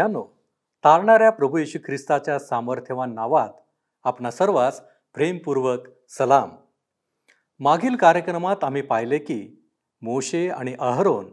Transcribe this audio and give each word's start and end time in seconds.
प्रियानो 0.00 0.22
तारणाऱ्या 0.84 1.30
प्रभू 1.30 1.56
येशू 1.58 1.78
ख्रिस्ताच्या 1.86 2.38
सामर्थ्यवान 2.38 3.14
नावात 3.14 3.48
आपणा 4.04 4.30
सर्वांस 4.30 4.80
प्रेमपूर्वक 5.14 5.88
सलाम. 6.08 6.50
मागील 7.60 7.96
कार्यक्रमात 7.96 8.64
आम्ही 8.64 8.82
पाहिले 8.82 9.18
की 9.18 9.40
मोशे 10.02 10.48
आणि 10.48 10.74
अहरोन 10.80 11.26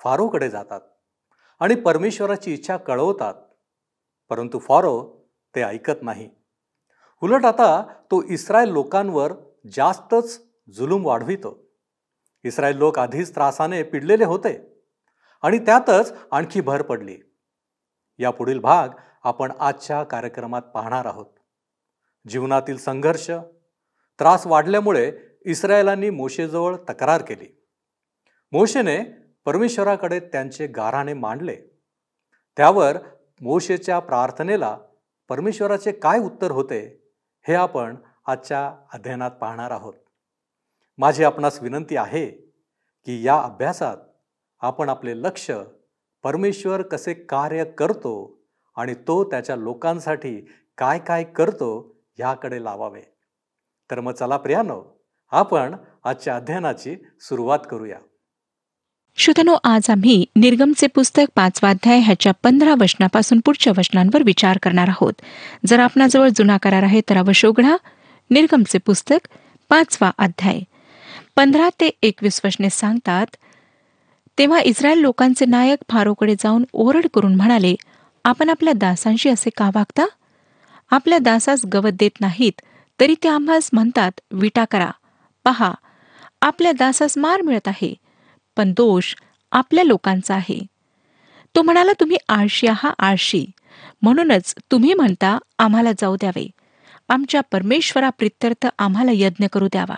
फारोकडे 0.00 0.48
जातात 0.50 0.80
आणि 1.60 1.74
परमेश्वराची 1.74 2.52
इच्छा 2.54 2.76
कळवतात 2.76 3.34
परंतु 4.30 4.58
फारो 4.58 4.96
ते 5.54 5.62
ऐकत 5.62 6.02
नाही. 6.02 6.30
उलट 7.22 7.44
आता 7.44 7.82
तो 8.10 8.22
इस्रायल 8.22 8.68
लोकांवर 8.68 9.32
जास्तच 9.72 10.40
जुलूम 10.76 11.06
वाढवितो. 11.06 11.56
इस्रायल 12.44 12.76
लोक 12.76 12.98
आधीच 12.98 13.34
त्रासाने 13.34 13.82
पिडलेले 13.82 14.24
होते 14.24 14.56
आणि 15.42 15.58
त्यातच 15.58 16.14
आणखी 16.30 16.60
भर 16.60 16.82
पडली. 16.82 17.16
या 18.18 18.30
पुढील 18.30 18.58
भाग 18.58 18.88
आपण 19.24 19.52
आजच्या 19.60 20.02
कार्यक्रमात 20.02 20.62
पाहणार 20.62 21.06
आहोत. 21.06 21.26
जीवनातील 22.28 22.76
संघर्ष 22.76 23.30
त्रास 24.18 24.46
वाढल्यामुळे 24.46 25.12
इस्रायलांनी 25.44 26.10
मोशेजवळ 26.10 26.76
तक्रार 26.76 27.22
केली. 27.22 27.62
मोशेने 28.52 29.02
परमेश्वराकडे 29.44 30.20
त्यांचे 30.20 30.66
गाराणे 30.66 31.12
मांडले. 31.12 31.56
त्यावर 32.56 32.96
मोशेच्या 33.40 33.98
प्रार्थनेला 33.98 34.78
परमेश्वराचे 35.28 35.92
काय 35.92 36.18
उत्तर 36.18 36.50
होते 36.50 37.10
हे 37.48 37.54
आपण 37.54 37.96
आजच्या 38.26 38.76
अध्ययनात 38.92 39.30
पाहणार 39.30 39.70
आहोत. 39.70 39.94
माझी 40.98 41.24
आपणास 41.24 41.62
विनंती 41.62 41.96
आहे 41.96 42.26
की 43.06 43.26
या 43.26 43.40
अभ्यासात 43.40 43.96
आपण 44.60 44.88
आपले 44.88 45.18
लक्ष 45.18 45.50
परमेश्वर 46.26 46.82
कसे 46.82 47.14
कार्य 47.14 47.64
करतो 47.64 48.42
आणि 48.76 48.94
तो 48.94 49.24
त्याच्या 49.24 49.56
लोकांसाठी 49.56 50.48
काय 50.78 50.98
काय 50.98 51.24
करतो 51.24 51.96
ह्याकडे 52.16 52.64
लावावे. 52.64 53.00
तर 53.90 54.00
मग 54.00 54.12
चला 54.12 54.36
प्रियानो 54.36 55.04
आपण 55.30 55.74
आजच्या 56.04 56.36
अध्ययनाची 56.36 56.96
सुरुवात 57.20 57.58
करूया. 57.70 57.98
श्रोतनो 59.16 59.56
आज 59.64 59.90
आम्ही 59.90 60.24
निर्गमचे 60.36 60.86
पुस्तक 60.86 61.24
पाचवा 61.34 61.70
अध्याय 61.70 61.98
ह्याच्या 61.98 62.32
पंधरा 62.42 62.74
वचनापासून 62.80 63.40
पुढच्या 63.40 63.72
वचनांवर 63.78 64.22
विचार 64.22 64.58
करणार 64.62 64.88
आहोत. 64.88 65.12
जर 65.66 65.80
आपणाजवळ 65.80 66.28
जुना 66.28 66.56
करार 66.56 66.82
आहे 66.82 67.00
तर 67.00 67.16
अवश्य 67.16 67.48
उघडा. 67.48 67.76
निर्गमचे 68.30 68.78
पुस्तक 68.78 69.28
पाचवा 69.68 70.10
अध्याय. 70.18 70.60
पंधरा 71.36 71.68
ते 71.68 71.90
एकवीस 72.02 72.40
वचने 72.44 72.70
सांगतात 72.70 73.26
तेव्हा 74.38 74.60
इस्रायल 74.60 74.98
लोकांचे 74.98 75.44
नायक 75.44 75.78
फारोकडे 75.88 76.34
जाऊन 76.34 76.64
ओरड 76.72 77.06
करून 77.14 77.34
म्हणाले 77.34 77.74
आपण 78.24 78.50
आपल्या 78.50 78.72
दासांशी 78.72 79.28
असे 79.28 79.50
का 79.50 79.70
वागता? 79.74 80.06
आपल्या 80.90 81.18
दासास 81.18 81.64
गवत 81.72 81.92
देत 81.92 82.20
नाहीत 82.20 82.60
तरी 83.00 83.14
ते 83.22 83.28
आम्हास 83.28 83.70
म्हणतात 83.72 84.20
विटा 84.30 84.64
करा. 84.64 84.90
पहा 85.44 85.72
आपल्या 86.42 86.72
दासास 86.72 87.18
मार 87.18 87.42
मिळत 87.42 87.68
आहे 87.68 87.94
पण 88.56 88.72
दोष 88.72 89.14
आपल्या 89.52 89.84
लोकांचा 89.84 90.34
आहे. 90.34 90.60
तो 91.54 91.62
म्हणाला 91.62 91.92
तुम्ही 92.00 92.16
आळशी 92.28 92.66
आहा 92.66 92.90
आळशी. 92.98 93.46
म्हणूनच 94.02 94.54
तुम्ही 94.70 94.94
म्हणता 94.94 95.38
आम्हाला 95.58 95.92
जाऊ 95.92 96.16
द्यावे. 96.16 96.50
आमच्या 97.08 97.40
परमेश्वरा 97.52 98.10
प्रित्यर्थ 98.10 98.66
आम्हाला 98.78 99.10
यज्ञ 99.14 99.46
करू 99.52 99.66
द्यावा. 99.66 99.94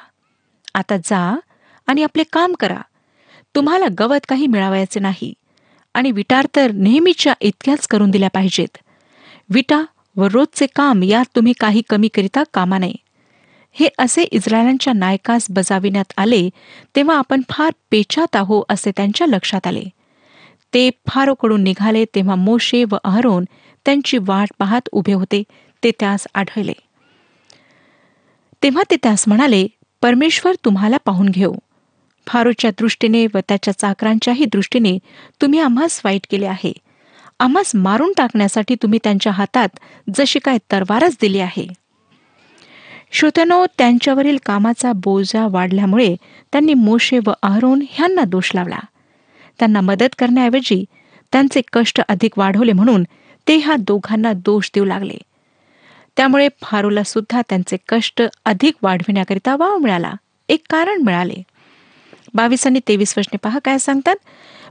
आता 0.75 0.97
जा 0.97 1.39
आणि 1.87 2.03
आपले 2.03 2.23
काम 2.33 2.53
करा. 2.61 2.81
तुम्हाला 3.59 3.87
गवत 3.99 4.27
काही 4.29 4.47
मिळावायचे 4.47 5.01
नाही. 5.01 5.35
आणि 5.95 6.11
विटार 6.11 6.47
तर 6.57 6.71
नेहमीच्या 6.71 7.35
इतक्याच 7.41 7.87
करून 7.87 8.11
दिल्या 8.11 8.29
पाहिजेत. 8.35 8.79
विटा 9.51 9.85
व 10.17 10.27
रोजचे 10.33 10.67
काम 10.67 11.03
यात 11.03 11.25
तुम्ही 11.37 11.53
काही 11.61 11.83
कमी 11.89 12.09
करिता 12.09 12.43
कामा 12.55 12.79
नये. 12.79 12.95
हे 13.73 13.89
असे 13.99 14.23
इस्रायलांच्या 14.23 14.93
नायकास 14.93 15.47
बजाविण्यात 15.51 16.13
आले 16.17 16.51
तेव्हा 16.97 17.19
आपण 17.19 17.41
फार 17.49 17.71
पेचात 17.91 18.37
आहो 18.37 18.63
असे 18.69 18.91
त्यांच्या 18.97 19.27
लक्षात 19.27 19.67
आले. 19.67 19.83
ते 20.75 20.91
फारोकडून 21.07 21.63
निघाले 21.63 22.05
तेव्हा 22.05 22.35
मोशे 22.35 22.85
व 22.85 22.97
अहरोन 23.05 23.45
त्यांची 23.85 24.19
वाट 24.19 24.49
पाहत 24.59 24.89
उभे 24.93 25.13
होते 25.13 25.43
ते 25.85 25.91
त्यास 25.91 26.27
आढळले. 26.35 26.73
तेव्हा 28.63 28.83
ते 28.91 28.97
त्यास 29.03 29.25
म्हणाले 29.29 29.67
परमेश्वर 30.03 30.53
तुम्हाला 30.65 30.97
पाहून 31.05 31.29
घेऊ. 31.29 31.55
फारोच्या 32.29 32.71
दृष्टीने 32.71 33.27
व 33.35 33.39
त्याच्या 33.49 33.79
चाकरांच्याही 33.79 34.45
दृष्टीने 34.45 34.99
तुम्ही 35.41 35.59
आम्हास 35.59 36.01
वाईट 36.05 36.27
केले 36.31 36.47
आहे. 36.47 36.73
आम्हास 37.41 37.73
मारून 37.75 38.13
टाकण्यासाठी 38.17 38.75
तुम्ही 38.75 38.99
त्यांच्या 39.05 39.33
हातात 39.33 39.69
जशी 40.17 40.39
काय 40.39 40.59
तरवारच 40.73 41.17
दिली 41.21 41.41
आहे. 41.41 41.67
श्रोत्यानो 43.13 43.67
त्यांच्यावरील 43.79 44.39
कामाचा 44.47 44.93
बोजा 44.93 45.47
वाढल्यामुळे 45.51 46.17
त्यांनी 46.53 46.75
मोशे 46.75 47.19
व 47.27 47.33
आहरोन 47.43 47.83
ह्यांना 47.91 48.25
दोष 48.25 48.51
लावला. 48.55 48.79
त्यांना 49.59 49.81
मदत 49.81 50.15
करण्याऐवजी 50.19 50.85
त्यांचे 51.33 51.61
कष्ट 51.73 52.01
अधिक 52.09 52.39
वाढवले 52.39 52.73
म्हणून 52.73 53.03
ते 53.49 53.57
ह्या 53.57 53.77
दोघांना 53.79 54.33
दोष 54.33 54.71
देऊ 54.75 54.85
लागले. 54.85 55.17
त्यामुळे 56.17 56.49
फारूला 56.63 57.03
सुद्धा 57.03 57.43
त्यांचे 57.49 57.77
कष्ट 57.89 58.23
अधिक 58.45 58.75
वाढविण्याकरिता 58.83 59.57
वाव 59.57 59.79
मिळाला. 59.79 60.13
एक 60.49 60.63
कारण 60.71 61.03
मिळाले. 61.03 61.43
बावीस 62.39 62.67
आणि 62.67 62.81
तेवीस 62.89 63.15
वचने 63.19 63.37
पहा 63.37 63.59
काय 63.65 63.79
सांगतात? 63.79 64.17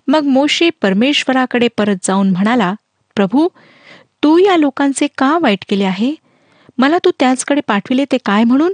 मग 0.08 0.24
मोशे 0.24 0.70
परमेश्वराकडे 0.82 1.68
परत 1.78 1.96
जाऊन 2.04 2.30
म्हणाला 2.30 2.74
प्रभू 3.16 3.48
तू 4.24 4.38
या 4.38 4.58
लोकांचे 4.58 5.08
का 5.18 5.38
वाईट 5.42 5.66
केले 5.70 5.84
आहे? 5.84 6.16
मला 6.78 6.98
तू 7.06 7.12
त्याचकडे 7.20 7.62
पाठविले 7.68 8.06
ते 8.12 8.18
काय 8.26 8.44
म्हणून? 8.44 8.74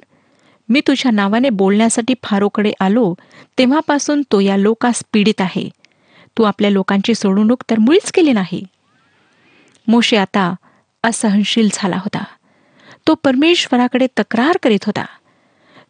मी 0.70 0.82
तुझ्या 0.88 1.12
नावाने 1.12 1.50
बोलण्यासाठी 1.50 2.14
फारोकडे 2.24 2.72
आलो 2.80 3.14
तेव्हापासून 3.58 4.22
तो 4.32 4.40
या 4.40 4.58
लोकास 4.58 5.04
पीडित 5.14 5.42
आहे. 5.42 5.70
तू 6.38 6.44
आपल्या 6.44 6.70
लोकांची 6.70 7.16
सोडवणूक 7.16 7.64
तर 7.70 7.80
मुळीच 7.80 8.12
केली 8.12 8.34
नाही. 8.34 8.64
मोशे 9.88 10.18
आता 10.18 10.56
असहनशील 11.04 11.70
झाला 11.74 11.98
होता. 11.98 12.24
तो 13.08 13.16
परमेश्वराकडे 13.16 14.08
तक्रार 14.20 14.58
करीत 14.64 14.86
होता. 14.86 15.06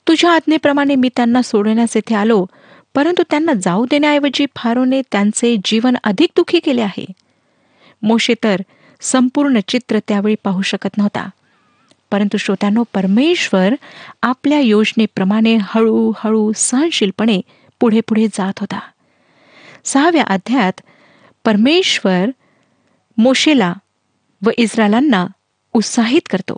तुझ्या 0.08 0.31
आज्ञेप्रमाणे 0.31 0.96
मी 0.96 1.09
त्यांना 1.16 1.42
सोडवण्यास 1.42 1.96
येथे 1.96 2.16
आलो. 2.16 2.46
परंतु 2.96 3.24
त्यांना 3.30 3.52
जाऊ 3.54 3.86
देण्याऐवजी 3.86 4.46
फारोने 4.56 5.02
त्यांचे 5.12 5.56
जीवन 5.66 5.96
अधिक 6.04 6.30
दुखी 6.36 6.59
केले 6.59 6.81
आहे. 6.81 7.06
मोशे 8.02 8.34
तर 8.44 8.62
संपूर्ण 9.02 9.59
चित्र 9.68 10.00
त्यावेळी 10.08 10.36
पाहू 10.44 10.62
शकत 10.62 10.98
नव्हता. 10.98 11.30
परंतु 12.12 12.38
श्रोत्यानो 12.38 12.84
परमेश्वर 12.94 13.74
आपल्या 14.22 14.59
योजनेप्रमाणे 14.59 15.58
हळूहळू 15.62 16.52
सहनशीलपणे 16.56 17.42
पुढे 17.80 18.00
पुढे 18.00 18.28
जात 18.28 18.54
होता. 18.59 18.80
सहाव्या 19.84 20.24
अध्यायात 20.24 20.81
परमेश्वर 21.46 22.25
मोशेला 23.18 23.74
व 24.46 24.50
इस्रायलांना 24.58 25.28
उत्साहित 25.74 26.22
करतो 26.30 26.58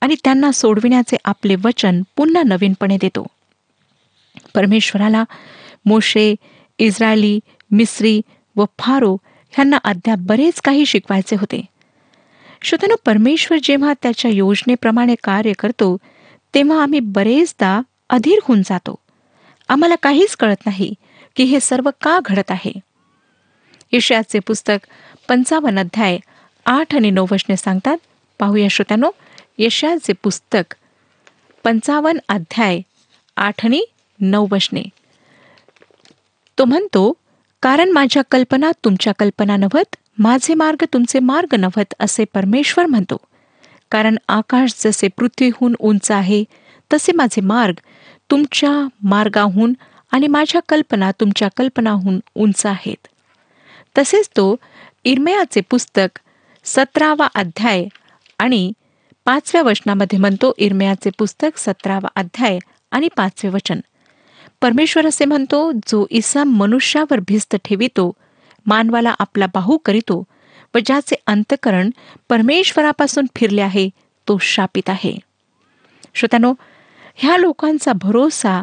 आणि 0.00 0.14
त्यांना 0.24 0.52
सोडविण्याचे 0.52 1.16
आपले 1.24 1.54
वचन 1.64 2.02
पुन्हा 2.16 2.42
नवीनपणे 2.42 2.96
देतो. 3.00 3.26
परमेश्वराला 4.54 5.24
मोशे 5.84 6.34
इस्रायली 6.78 7.40
मिस्री 7.70 8.20
व 8.56 8.64
फारो 8.78 9.14
ह्यांना 9.50 9.76
अद्याप 9.76 10.18
बरेच 10.20 10.60
काही 10.60 10.86
शिकवायचे 10.86 11.36
होते. 11.36 11.64
श्रोतनो 12.62 12.94
परमेश्वर 13.06 13.58
जेव्हा 13.62 13.92
त्याच्या 14.02 14.30
योजनेप्रमाणे 14.30 15.14
कार्य 15.24 15.52
करतो 15.52 15.96
तेव्हा 16.54 16.82
आम्ही 16.82 17.00
बरेचदा 17.00 17.80
अधीर 18.10 18.38
होऊन 18.42 18.62
जातो. 18.62 18.94
आम्हाला 19.68 19.94
काहीच 19.94 20.36
कळत 20.36 20.66
नाही 20.66 20.94
की 21.36 21.44
हे 21.44 21.60
सर्व 21.60 21.90
का 22.02 22.20
घडत 22.24 22.50
आहे. 22.50 22.72
यशयाचे 23.92 24.38
पुस्तक 24.38 24.86
पंचावन्न 25.28 25.78
अध्याय 25.78 26.18
आठ 26.66 26.94
आणि 26.94 27.10
नऊ 27.10 27.26
वचने 27.32 27.56
सांगतात 27.56 27.96
पाहूया 28.38 28.68
श्रोत्यानो 28.68 29.10
यशयाचे 29.58 30.12
पुस्तक 30.12 30.74
पंचावन्न 31.64 32.18
अध्याय 32.28 32.80
आठ 33.36 33.66
आणि 33.66 33.84
नऊ 34.20 34.46
वचने. 34.50 34.82
तो 36.58 36.64
म्हणतो 36.64 37.12
कारण 37.62 37.90
माझ्या 37.90 38.22
कल्पना 38.30 38.70
तुमच्या 38.84 39.12
कल्पना 39.18 39.56
नव्हत 39.56 39.96
माझे 40.18 40.54
मार्ग 40.54 40.84
तुमचे 40.92 41.18
मार्ग 41.18 41.54
नव्हत 41.54 41.94
असे 41.98 42.24
परमेश्वर 42.34 42.86
म्हणतो. 42.86 43.16
कारण 43.90 44.16
आकाश 44.28 44.74
जसे 44.84 45.08
पृथ्वीहून 45.08 45.74
उंच 45.78 46.10
आहे 46.10 46.44
तसे 46.92 47.12
माझे 47.12 47.40
मार्ग 47.40 47.74
तुमच्या 48.30 48.88
मार्गाहून 49.02 49.72
आणि 50.10 50.26
माझ्या 50.26 50.60
कल्पना 50.68 51.10
तुमच्या 51.10 51.48
कल्पनाहून 51.56 52.20
उंच 52.34 52.66
आहेत. 52.66 53.08
तसेच 53.98 54.28
तो 54.28 54.56
इरमयाचे 55.04 55.60
पुस्तक 55.60 56.18
सतरावा 56.64 57.28
अध्याय 57.34 57.84
आणि 58.38 58.72
पाचव्या 59.24 59.62
वचनामध्ये 59.62 60.18
म्हणतो 60.18 60.52
इरमयाचे 60.58 61.10
पुस्तक 61.18 61.58
सतरावा 61.58 62.08
अध्याय 62.16 62.58
आणि 62.90 63.08
पाचवे 63.16 63.50
वचन. 63.50 63.80
परमेश्वर 64.60 65.06
असे 65.06 65.24
म्हणतो 65.24 65.72
जो 65.72 66.06
ईसा 66.10 66.44
मनुष्यावर 66.44 67.18
भिस्त 67.28 67.56
ठेवितो 67.64 68.12
मानवाला 68.66 69.14
आपला 69.18 69.46
बाहू 69.46 69.78
करीतो 69.78 70.24
व 70.74 70.78
ज्याचे 70.86 71.16
अंतकरण 71.26 71.90
परमेश्वरापासून 72.28 73.26
फिरले 73.36 73.60
आहे 73.60 73.90
तो 74.28 74.38
शापित 74.38 74.90
आहे. 74.90 75.16
श्रोत्यानो 76.14 76.54
ह्या 77.14 77.36
लोकांचा 77.36 77.92
भरोसा 77.92 78.62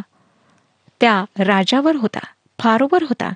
त्या 1.01 1.25
राजावर 1.39 1.95
होता 1.95 2.19
फारोवर 2.59 3.03
होता. 3.03 3.33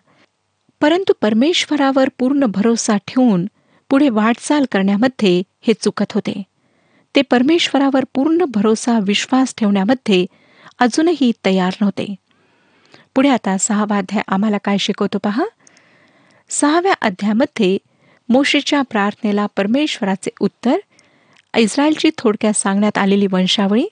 परंतु 0.82 1.14
परमेश्वरावर 1.22 2.10
पूर्ण 2.20 2.46
भरोसा 2.46 2.98
ठेवून 2.98 3.46
पुढे 3.90 4.10
वाटचाल 4.10 4.66
करण्यामध्ये 4.72 5.44
हे 5.62 5.74
चुकत 5.82 6.12
होते. 6.12 6.44
ते 7.16 7.22
परमेश्वरावर 7.22 8.06
पूर्ण 8.14 8.46
भरोसा 8.54 9.00
विश्वास 9.04 9.54
ठेवण्यामध्ये 9.58 10.26
अजूनही 10.80 11.32
तयार 11.46 11.74
नव्हते. 11.82 12.16
पुढे 13.20 13.30
आता 13.30 13.58
सहावा 13.58 13.98
अध्याय 13.98 14.24
आम्हाला 14.28 14.58
काय 14.58 14.78
शिकवतो 14.78 15.18
पहा? 15.18 15.44
सहाव्या 16.50 16.94
अध्यायामध्ये 17.02 17.78
मोशेच्या 18.30 18.82
प्रार्थनेला 18.82 19.46
परमेश्वराचे 19.46 20.30
उत्तर 20.40 20.78
इस्रायलची 21.58 22.10
थोडक्यात 22.18 22.54
सांगण्यात 22.54 22.98
आलेली 22.98 23.28
वंशावळी 23.32 23.86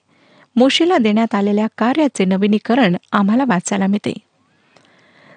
मोशेला 0.56 0.98
देण्यात 0.98 1.36
आलेल्या 1.36 1.68
कार्याचे 1.78 2.26
नवीनीकरण 2.26 2.96
आम्हाला 3.12 3.44
वाचायला 3.48 3.88
मिळते. 3.88 4.14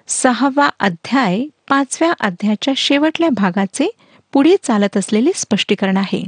सहावा 0.07 0.69
अध्याय 0.79 1.43
पाचव्या 1.69 2.13
अध्यायाच्या 2.19 2.73
शेवटल्या 2.77 3.29
भागाचे 3.29 3.89
पुढे 4.33 4.55
चालत 4.63 4.97
असलेले 4.97 5.31
स्पष्टीकरण 5.35 5.97
आहे. 5.97 6.23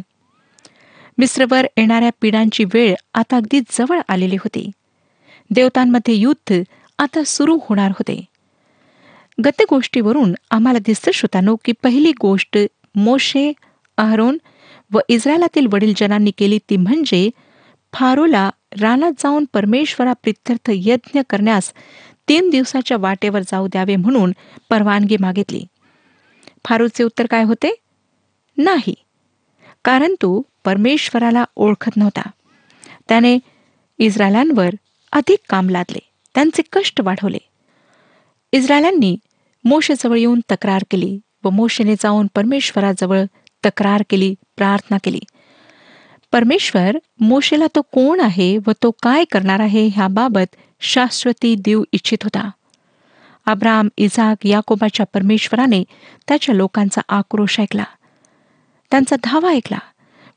मिस्रवर 1.17 1.67
येणाऱ्या 1.77 2.09
पिढांची 2.21 2.63
वेळ 2.63 2.95
आता 3.13 3.37
अगदी 3.37 3.59
जवळ 3.59 3.99
आलेली 4.09 4.35
होती. 4.35 4.71
देवतांमध्ये 5.51 6.13
युद्ध 6.13 6.63
आता 6.99 7.23
सुरू 7.23 7.59
होणार 7.69 7.91
होते. 7.91 8.25
गतगोष्टीवरून 9.45 10.33
आम्हाला 10.51 10.79
दिसतं 10.79 11.11
श्रोतानो 11.11 11.55
की 11.65 11.71
पहिली 11.83 12.11
गोष्ट 12.21 12.57
मोशे 12.95 13.53
अहरोन 13.97 14.37
व 14.91 14.99
इस्रायलातील 15.09 15.67
वडीलजनांनी 15.71 16.31
केली 16.31 16.59
ती 16.69 16.77
म्हणजे 16.77 17.29
फारोला 17.93 18.49
रानात 18.81 19.11
जाऊन 19.19 19.45
परमेश्वरा 19.53 20.13
प्रित्यर्थ 20.13 20.71
यज्ञ 20.73 21.19
करण्यास 21.29 21.73
तीन 22.29 22.49
दिवसाच्या 22.49 22.97
वाटेवर 22.97 23.39
जाऊ 23.39 23.67
द्यावे 23.67 23.95
म्हणून 23.95 24.31
परवानगी 24.69 25.17
मागितली. 25.19 25.65
फारूचे 26.65 27.03
उत्तर 27.03 27.25
काय 27.25 27.43
होते? 27.43 27.75
नाही. 28.57 28.95
कारण 29.85 30.13
तो 30.13 30.41
परमेश्वराला 30.65 31.45
ओळखत 31.55 31.97
नव्हता. 31.97 32.29
त्याने 33.09 33.39
इस्रायलांवर 33.97 34.69
अधिक 35.11 35.39
काम 35.49 35.69
लादले. 35.69 36.12
त्यांचे 36.35 36.61
कष्ट 36.71 37.01
वाढवले. 37.01 37.37
इस्रायलांनी 38.51 39.17
मोशेजवळ 39.63 40.17
येऊन 40.17 40.39
तक्रार 40.51 40.83
केली 40.91 41.19
व 41.43 41.49
मोशेने 41.49 41.95
जाऊन 41.95 42.27
परमेश्वराजवळ 42.35 43.23
तक्रार 43.65 44.03
केली 44.09 44.35
प्रार्थना 44.57 44.97
केली. 45.03 45.19
परमेश्वर 46.31 46.97
मोशेला 47.19 47.67
तो 47.75 47.81
कोण 47.81 48.19
आहे 48.19 48.57
व 48.57 48.71
तो 48.83 48.91
काय 48.91 49.23
करणार 49.31 49.59
आहे 49.59 49.87
ह्याबाबत 49.87 50.55
शाश्वती 50.81 51.55
देऊ 51.55 51.83
इच्छित 51.91 52.23
होता. 52.23 52.49
अब्राम 53.45 53.87
इजाक 53.97 54.45
याकोबाच्या 54.45 55.05
परमेश्वराने 55.13 55.83
त्याच्या 56.27 56.55
लोकांचा 56.55 57.01
आक्रोश 57.09 57.59
ऐकला. 57.59 57.83
त्यांचा 58.91 59.15
धावा 59.23 59.49
ऐकला 59.49 59.79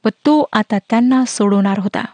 व 0.04 0.08
तो 0.08 0.44
आता 0.52 0.78
त्यांना 0.78 1.24
सोडवणार 1.28 1.78
होता. 1.78 2.04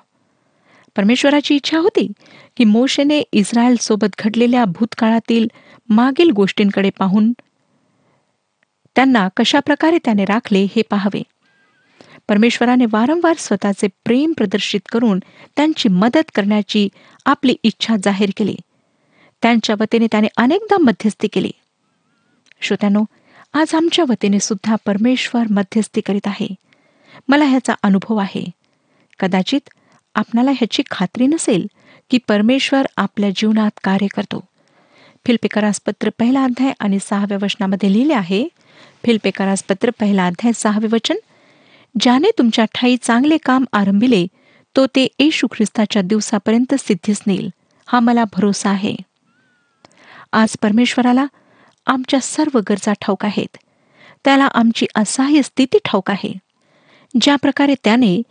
परमेश्वराची 0.96 1.54
इच्छा 1.54 1.78
होती 1.78 2.12
की 2.56 2.64
मोशेने 2.64 3.22
इस्रायलसोबत 3.32 4.06
घडलेल्या 4.18 4.64
भूतकाळातील 4.64 5.48
मागील 5.88 6.30
गोष्टींकडे 6.30 6.90
पाहून 6.90 7.32
त्यांना 8.96 9.28
कशा 9.36 9.60
प्रकारे 9.60 9.98
त्याने 10.04 10.24
राखले 10.24 10.66
हे 10.76 10.82
पाहावे. 10.90 11.22
परमेश्वराने 12.28 12.84
वारंवार 12.92 13.36
स्वतःचे 13.38 13.86
प्रेम 13.86 14.32
प्रदर्शित 14.32 14.80
करून 14.92 15.18
त्यांची 15.56 15.88
मदत 15.88 16.30
करण्याची 16.34 16.88
आपली 17.26 17.56
इच्छा 17.62 17.96
जाहीर 18.04 18.30
केली. 18.36 18.56
त्यांच्या 19.42 19.76
वतीने 19.80 20.06
त्याने 20.06 20.28
अनेकदा 20.36 20.76
मध्यस्थी 20.78 21.28
केली. 21.28 21.50
श्रोत्यानो 22.60 23.04
आज 23.54 23.74
आमच्या 23.74 24.04
वतीने 24.08 24.40
सुद्धा 24.40 24.76
परमेश्वर 24.86 25.42
मध्यस्थी 25.50 26.00
करीत 26.00 26.26
आहे. 26.26 26.54
मला 27.28 27.44
ह्याचा 27.44 27.74
अनुभव 27.82 28.16
आहे. 28.16 28.44
कदाचित 29.18 29.68
आपणाला 30.14 30.50
ह्याची 30.50 30.82
खात्री 30.90 31.26
नसेल 31.26 31.66
की 32.10 32.18
परमेश्वर 32.28 32.86
आपल्या 32.96 33.30
जीवनात 33.30 33.70
कार्य 33.84 34.06
करतो. 34.06 34.44
फिल्पेकरासपत्र 35.26 36.10
पहिला 36.18 36.44
अध्याय 36.44 36.72
आणि 36.80 36.98
सहाव्या 37.02 37.38
वचनामध्ये 37.42 37.92
लिहिले 37.92 38.14
आहे. 38.14 38.48
फिल्पेकरासपत्र 39.04 39.90
पहिला 40.00 40.26
अध्याय 40.26 40.52
सहावे 40.52 40.86
वचन 40.92 41.14
ज्याने 42.00 42.30
तुमच्या 42.38 42.64
ठाई 42.64 42.96
चांगले 43.02 43.36
काम 43.36 43.64
आरंभिले 43.72 44.26
तो 44.76 44.86
ते 44.86 45.08
येशू 45.18 45.46
ख्रिस्ताच्या 45.46 46.02
दिवसापर्यंत 46.02 46.74
सिद्धीस 46.74 47.22
नेईल. 47.26 47.50
हा 47.86 48.00
मला 48.00 48.24
भरोसा 48.24 48.70
आहे. 48.70 48.94
आज 50.32 50.56
परमेश्वराला 50.62 51.26
आमच्या 51.86 52.20
सर्व 52.20 52.58
गरजा 52.58 52.92
ठाऊक 52.92 53.24
आहेत. 53.24 53.56
त्याला 54.24 54.44
आमची 54.44 54.86
असहाय्य 54.94 55.42
स्थिती 55.42 55.78
ठाऊक 55.84 56.10
आहे. 56.10 56.32
ज्या 57.20 57.36
प्रकारे 57.36 57.74
त्याने 57.84 58.22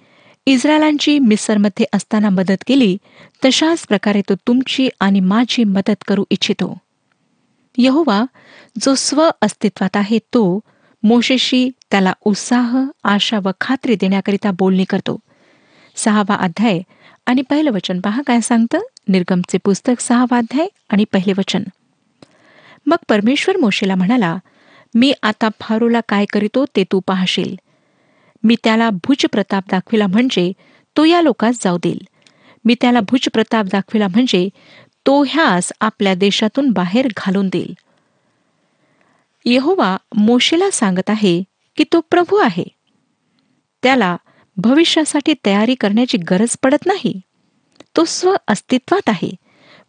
इस्रायलांची 0.45 1.19
मिसरमध्ये 1.19 1.85
असताना 1.93 2.29
मदत 2.29 2.63
केली 2.67 2.97
तशाच 3.45 3.87
प्रकारे 3.87 4.21
तो 4.21 4.33
तुमची 4.47 4.89
आणि 4.99 5.19
माझी 5.19 5.63
मदत 5.63 6.03
करू 6.07 6.23
इच्छितो. 6.29 6.77
यहोवा 7.77 8.25
जो 8.81 8.95
स्व 8.95 9.29
अस्तित्वात 9.41 9.97
आहे 9.97 10.17
तो 10.17 10.59
मोशेशी 11.03 11.69
त्याला 11.91 12.13
उत्साह 12.25 12.79
आशा 13.03 13.39
व 13.43 13.49
खात्री 13.61 13.95
देण्याकरिता 13.95 14.51
बोलणी 14.51 14.83
करतो. 14.83 15.17
सहावा 15.95 16.35
अध्याय 16.35 16.81
आणि 17.25 17.41
पहिलं 17.41 17.71
वचन 17.71 17.99
पहा 17.99 18.21
काय 18.27 18.41
सांगतं? 18.41 18.79
निर्गमचे 19.07 19.57
पुस्तक 19.63 20.01
सहावा 20.01 20.37
अध्याय 20.37 20.67
आणि 20.89 21.05
पहिले 21.13 21.33
वचन. 21.37 21.63
मग 22.85 22.97
परमेश्वर 23.09 23.57
मोशेला 23.57 23.95
म्हणाला 23.95 24.37
मी 24.95 25.13
आता 25.23 25.49
फारूला 25.59 25.99
काय 26.09 26.25
करीतो 26.33 26.65
ते 26.75 26.83
तू 26.83 26.99
पाहशील. 27.07 27.55
मी 28.43 28.55
त्याला 28.63 28.89
भुज 28.89 29.25
प्रताप 29.31 29.63
दाखविला 29.71 30.07
म्हणजे 30.07 30.51
तो 30.97 31.05
या 31.05 31.21
लोकांस 31.21 31.63
जाऊ 31.63 31.77
देईल. 31.77 32.07
मी 32.65 32.75
त्याला 32.81 32.99
भुज 32.99 33.29
प्रताप 33.33 33.65
दाखविला 33.65 34.07
म्हणजे 34.07 34.49
तो 35.05 35.23
ह्यास 35.23 35.73
आपल्या 35.81 36.13
देशातून 36.13 36.69
बाहेर 36.69 37.07
घालून 37.17 37.49
देईल. 37.49 37.73
यहोवा 39.45 39.97
मोशेला 40.15 40.71
सांगत 40.71 41.09
आहे 41.09 41.43
की 41.77 41.83
तो 41.93 42.01
प्रभू 42.01 42.35
आहे. 42.35 42.63
त्याला 43.83 44.17
भविष्यासाठी 44.57 45.33
तयारी 45.45 45.75
करण्याची 45.75 46.17
गरज 46.17 46.57
पडत 46.63 46.85
नाही. 46.85 47.21
तो 47.97 48.05
स्व 48.05 48.35
अस्तित्वात 48.47 49.09
आहे 49.09 49.31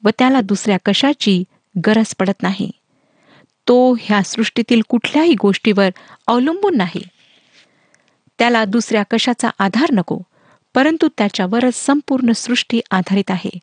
व 0.04 0.09
त्याला 0.18 0.40
दुसऱ्या 0.40 0.76
कशाची 0.85 1.44
गरज 1.87 2.14
पडत 2.14 2.42
नाही. 2.42 2.71
तो 3.68 3.94
ह्या 4.00 4.23
सृष्टीतील 4.23 4.80
कुठल्याही 4.88 5.35
गोष्टीवर 5.35 5.90
अवलंबून 6.26 6.76
नाही. 6.76 7.02
त्याला 8.42 8.64
दुसऱ्या 8.64 9.02
कशाचा 9.11 9.50
आधार 9.58 9.90
नको 9.92 10.18
परंतु 10.75 11.08
त्याच्यावरच 11.08 11.75
संपूर्ण 11.75 12.32
सृष्टी 12.32 12.80
आधारित 12.90 13.30
आहे 13.30 13.58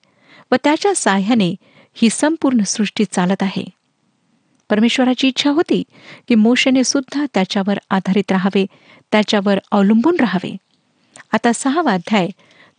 व 0.51 0.55
त्याच्या 0.63 0.95
साह्याने 0.95 1.55
ही 1.93 2.09
संपूर्ण 2.09 2.63
सृष्टी 2.63 3.03
चालत 3.11 3.41
आहे. 3.41 3.63
परमेश्वराची 4.69 5.27
इच्छा 5.27 5.49
होती 5.49 5.83
की 6.27 6.35
मोशेने 6.35 6.83
सुद्धा 6.83 7.25
त्याच्यावर 7.33 7.79
आधारित 7.89 8.31
राहावे 8.31 8.65
त्याच्यावर 9.11 9.59
अवलंबून 9.71 10.15
राहावे. 10.19 10.55
आता 11.31 11.51
सहावा 11.55 11.93
अध्याय 11.93 12.29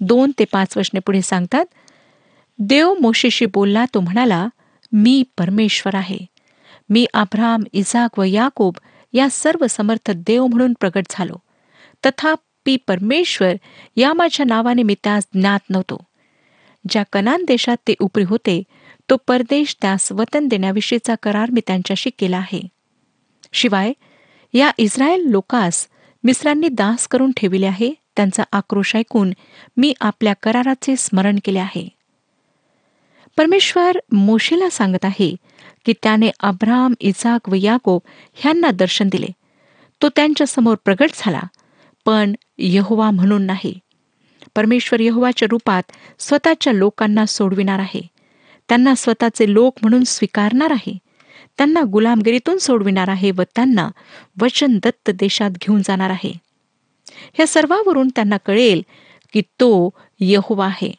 दोन 0.00 0.32
ते 0.38 0.44
पाच 0.52 0.76
वचने 0.76 1.00
पुढे 1.00 1.22
सांगतात 1.22 1.66
देव 2.58 2.94
मोशेशी 3.00 3.46
बोलला 3.46 3.84
तो 3.94 4.00
म्हणाला 4.00 4.48
मी 4.92 5.22
परमेश्वर 5.38 5.94
आहे. 5.94 6.18
मी 6.90 7.06
आभ्राम 7.14 7.62
इजाक 7.72 8.18
व 8.18 8.22
याकोब 8.22 8.74
या 9.12 9.28
सर्व 9.30 9.66
समर्थ 9.70 10.10
देव 10.16 10.46
म्हणून 10.46 10.72
प्रगट 10.80 11.04
झालो. 11.10 11.34
तथापि 12.06 12.76
परमेश्वर 12.86 13.54
या 13.96 14.12
माझ्या 14.12 14.46
नावाने 14.46 14.82
मी 14.82 14.94
त्यास 15.04 15.26
ज्ञात 15.34 15.70
नव्हतो. 15.70 16.04
ज्या 16.88 17.02
कनान 17.12 17.44
देशात 17.44 17.76
ते 17.88 17.94
उपरी 18.00 18.24
होते 18.24 18.62
तो 19.10 19.16
परदेश 19.26 19.76
त्यास 19.82 20.12
वतन 20.12 20.48
देण्याविषयीचा 20.48 21.14
करार 21.22 21.50
मी 21.50 21.60
त्यांच्याशी 21.66 22.10
केला 22.18 22.36
आहे. 22.36 22.60
शिवाय 23.52 23.92
या 24.54 24.70
इस्रायल 24.78 25.20
लोकास 25.20 25.88
मिस्रांनी 26.24 26.68
दास 26.68 27.08
करून 27.08 27.32
ठेविले 27.36 27.66
आहे 27.66 27.92
त्यांचा 28.16 28.42
आक्रोश 28.52 28.96
ऐकून 28.96 29.32
मी 29.76 29.94
आपल्या 30.00 30.32
कराराचे 30.42 30.94
स्मरण 30.98 31.38
केले 31.44 31.58
आहे. 31.58 31.88
परमेश्वर 33.36 33.98
मोशेला 34.12 34.70
सांगत 34.70 35.04
आहे 35.04 35.36
की 35.84 35.92
त्याने 36.02 36.30
अब्राम 36.40 36.94
इजाक 37.00 37.48
व 37.48 37.54
याकोब 37.54 38.00
ह्यांना 38.34 38.70
दर्शन 38.70 39.08
दिले. 39.08 39.28
तो 40.02 40.08
त्यांच्यासमोर 40.08 40.76
प्रगट 40.84 41.10
झाला 41.14 41.40
पण 42.10 42.32
यहोवा 42.58 43.10
म्हणून 43.10 43.42
नाही. 43.42 43.78
परमेश्वर 44.56 45.00
यहोवाच्या 45.00 45.48
रूपात 45.50 45.82
स्वतःच्या 46.18 46.72
लोकांना 46.72 47.26
सोडविणार 47.26 47.78
आहे. 47.78 48.00
त्यांना 48.68 48.94
स्वतःचे 48.94 49.52
लोक 49.52 49.78
म्हणून 49.82 50.04
स्वीकारणार 50.04 50.70
आहे. 50.70 50.98
त्यांना 51.58 51.80
गुलामगिरीतून 51.92 52.58
सोडविणार 52.58 53.08
आहे 53.08 53.30
व 53.30 53.42
त्यांना 53.42 53.88
वचन 54.40 54.78
दत्त 54.78 55.10
देशात 55.10 55.50
घेऊन 55.50 55.82
जाणार 55.84 56.10
आहे. 56.10 56.32
ह्या 57.34 57.46
सर्वावरून 57.46 58.08
त्यांना 58.08 58.36
कळेल 58.36 58.82
की 59.32 59.40
तो 59.40 59.90
यहोवा 60.20 60.66
आहे. 60.66 60.92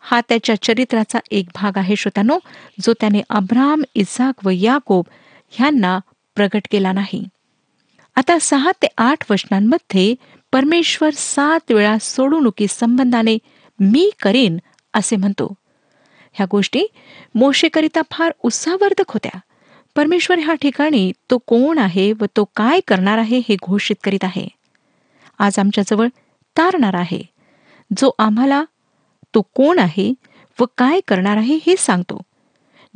हा 0.00 0.20
त्याच्या 0.20 0.62
चरित्राचा 0.62 1.18
एक 1.30 1.48
भाग 1.54 1.78
आहे 1.78 1.96
श्रोत्यानो 1.96 2.38
जो 2.80 2.92
त्याने 2.92 3.22
अब्राम 3.30 3.82
इसाक 3.94 4.46
व 4.46 4.50
याकोब 4.52 5.04
ह्यांना 5.50 5.98
प्रगट 6.34 6.68
केला 6.70 6.92
नाही. 6.92 7.24
आता 8.16 8.38
सहा 8.40 8.72
ते 8.82 8.86
आठ 8.98 9.30
वचनांमध्ये 9.30 10.14
परमेश्वर 10.52 11.10
सात 11.14 11.72
वेळा 11.72 11.96
सोडवणुकी 12.00 12.66
संबंधाने 12.70 13.38
मी 13.80 14.10
करेन 14.22 14.58
असे 14.94 15.16
म्हणतो. 15.16 15.54
ह्या 16.32 16.46
गोष्टी 16.50 16.84
मोशेकरिता 17.34 18.00
फार 18.10 18.32
उत्साहवर्धक 18.42 19.04
होत्या. 19.08 19.38
परमेश्वर 19.96 20.38
ह्या 20.38 20.54
ठिकाणी 20.54 21.12
तो 21.30 21.38
कोण 21.38 21.78
आहे 21.78 22.12
व 22.12 22.24
तो 22.36 22.44
काय 22.56 22.80
करणार 22.80 23.18
आहे 23.18 23.38
हे 23.38 23.56
घोषित 23.62 23.96
करीत 24.04 24.24
आहे. 24.24 24.48
आज 25.38 25.58
आमच्याजवळ 25.58 26.08
तारणार 26.56 26.94
आहे. 26.94 27.22
जो 27.96 28.10
आम्हाला 28.18 28.64
तो 29.34 29.42
कोण 29.54 29.78
आहे 29.78 30.14
व 30.60 30.64
काय 30.78 31.00
करणार 31.08 31.36
आहे 31.36 31.58
हे 31.66 31.76
सांगतो. 31.78 32.22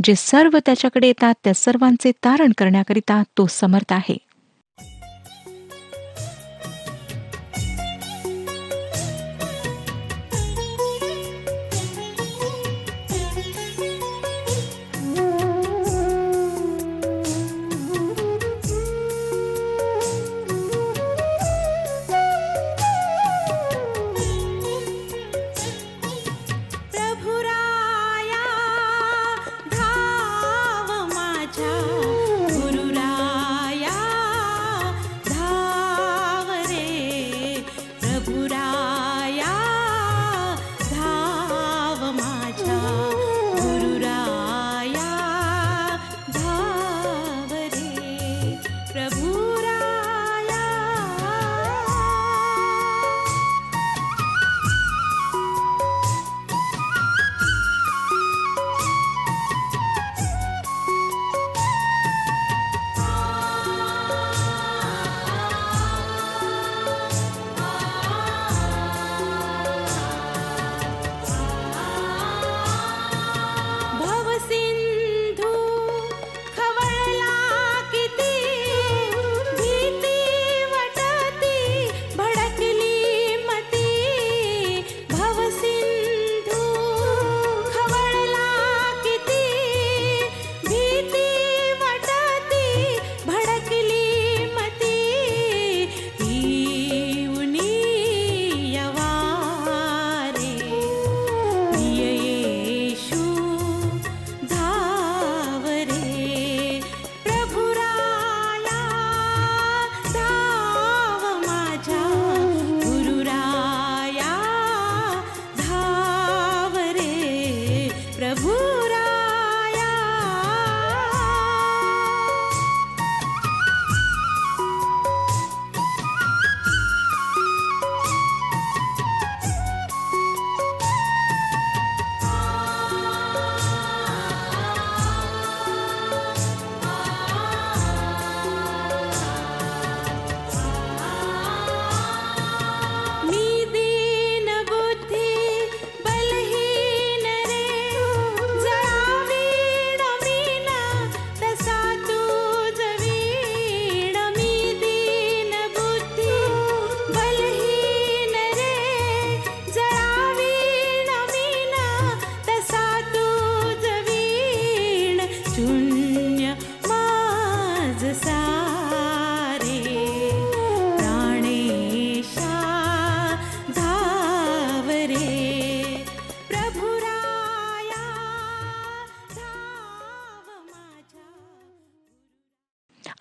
जे 0.04 0.14
सर्व 0.14 0.58
त्याच्याकडे 0.66 1.06
येतात 1.06 1.34
त्या 1.44 1.54
सर्वांचे 1.54 2.12
तारण 2.24 2.52
करण्याकरिता 2.58 3.22
तो 3.38 3.46
समर्थ 3.46 3.92
आहे. 3.92 4.16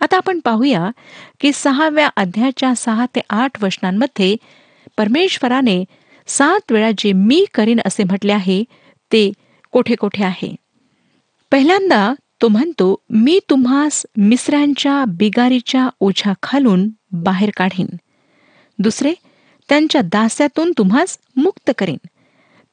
आता 0.04 0.16
आपण 0.16 0.40
पाहूया 0.40 0.90
की 1.40 1.50
सहाव्या 1.54 2.10
अध्यायाच्या 2.16 2.74
सहा 2.74 3.06
ते 3.14 3.20
आठ 3.30 3.64
वचनांमध्ये 3.64 4.36
परमेश्वराने 4.96 5.84
सात 6.26 6.72
वेळा 6.72 6.90
जे 6.98 7.12
मी 7.12 7.44
करीन 7.54 7.80
असे 7.84 8.04
म्हटले 8.04 8.32
आहे 8.32 8.64
ते 9.12 9.32
कोठे 9.72 9.94
कोठे 9.94 10.24
आहे? 10.24 10.54
पहिल्यांदा 11.50 12.14
तो 12.42 12.48
म्हणतो 12.48 12.96
मी 13.10 13.40
तुम्हास 13.50 14.06
मिसऱ्यांच्या 14.16 15.04
बिगारीच्या 15.08 15.88
ओझ्या 16.00 16.32
खालून 16.42 16.88
बाहेर 17.12 17.50
काढीन. 17.56 17.86
दुसरे 18.78 19.14
त्यांच्या 19.68 20.00
दास्यातून 20.00 20.72
तुम्हास 20.78 21.18
मुक्त 21.36 21.70
करीन. 21.78 22.06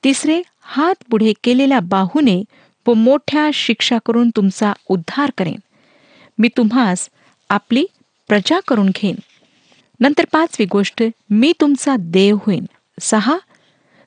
तिसरे 0.04 0.42
हात 0.62 0.96
पुढे 1.12 1.34
केलेल्या 1.44 1.80
बाहूने 1.80 2.44
व 2.88 2.94
मोठ्या 2.94 3.50
शिक्षा 3.54 3.98
करून 4.06 4.30
तुमचा 4.30 4.74
उद्धार 4.90 5.32
करेन. 5.38 5.60
मी 6.38 6.50
तुम्हास 6.58 7.10
आपली 7.52 7.86
प्रजा 8.28 8.60
करून 8.68 8.90
घेईन. 8.96 9.16
नंतर 10.00 10.26
पाचवी 10.32 10.66
गोष्ट 10.66 11.04
मी 11.30 11.54
तुमचा 11.62 11.96
देव 12.00 12.36
होईन. 12.36 12.66
सहा 13.02 13.38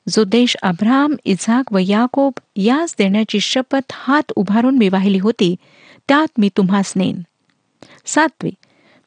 जो 0.09 0.25
देश 0.25 0.57
अब्राम 0.63 1.15
इझाक 1.25 1.73
व 1.73 1.79
याकोब 1.81 2.33
यास 2.57 2.95
देण्याची 2.99 3.41
शपथ 3.41 3.93
हात 3.93 4.33
उभारून 4.37 4.79
मी 4.79 4.89
वाहिली 4.89 5.19
होती 5.19 5.55
त्यात 6.09 6.27
मी 6.39 6.49
तुम्हास 6.57 6.93
नेन 6.97 7.21
सातवे 8.07 8.51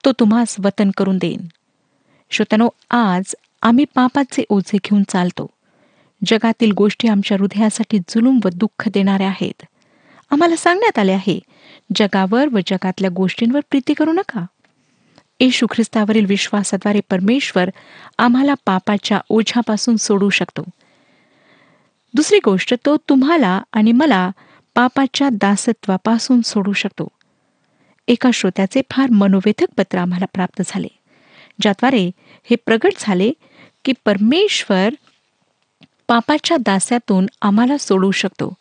तो 0.06 0.12
तुम्हास 0.12 0.56
वतन 0.64 0.92
करून 0.98 1.18
देईन. 1.18 1.42
श्रोत्यानो 2.32 2.70
आज 2.90 3.36
आम्ही 3.62 3.86
पापाचे 3.96 4.44
ओझे 4.50 4.78
घेऊन 4.84 5.04
चालतो. 5.10 5.48
जगातील 6.26 6.72
गोष्टी 6.72 7.08
आमच्या 7.08 7.38
हृदयासाठी 7.38 8.00
जुलूम 8.00 8.40
व 8.46 8.50
दुःख 8.56 8.88
देणाऱ्या 8.88 9.28
आहेत. 9.28 9.64
आम्हाला 10.32 10.56
सांगण्यात 10.56 11.00
आले 11.00 11.12
आहे. 11.12 11.40
जगावर 11.96 12.48
व 12.54 12.60
जगातल्या 12.68 13.10
गोष्टींवर 13.14 13.60
प्रीती 13.60 13.94
करू 13.94 14.14
नका. 14.14 14.46
येशू 15.40 15.68
ख्रिस्तावरील 15.72 16.26
विश्वासाद्वारे 16.26 17.00
परमेश्वर 17.10 17.70
आम्हाला 18.18 18.54
पापाच्या 18.66 19.20
ओझ्यापासून 19.30 19.96
सोडू 19.96 20.30
शकतो. 20.30 20.64
दुसरी 22.14 22.40
गोष्ट 22.46 22.74
तो 22.86 22.98
तुम्हाला 22.98 23.62
आणि 23.74 23.92
मला 23.92 24.32
पापाच्या 24.76 25.30
दासत्वापासून 25.32 26.42
सोडू 26.42 26.74
शकतो. 26.74 27.08
एका 28.08 28.30
श्रोत्याचे 28.34 28.82
फार 28.92 29.10
मनोवेधक 29.10 29.68
पत्र 29.78 29.98
आम्हाला 29.98 30.26
प्राप्त 30.34 30.62
झाले 30.66 30.88
ज्याद्वारे 31.62 32.12
हे 32.44 32.56
प्रगट 32.56 32.92
झाले 33.00 33.32
की 33.86 33.94
परमेश्वर 34.06 34.90
पापाच्या 36.08 36.58
दास्यातून 36.58 37.26
आम्हाला 37.42 37.78
सोडवू 37.78 38.12
शकतो. 38.12 38.54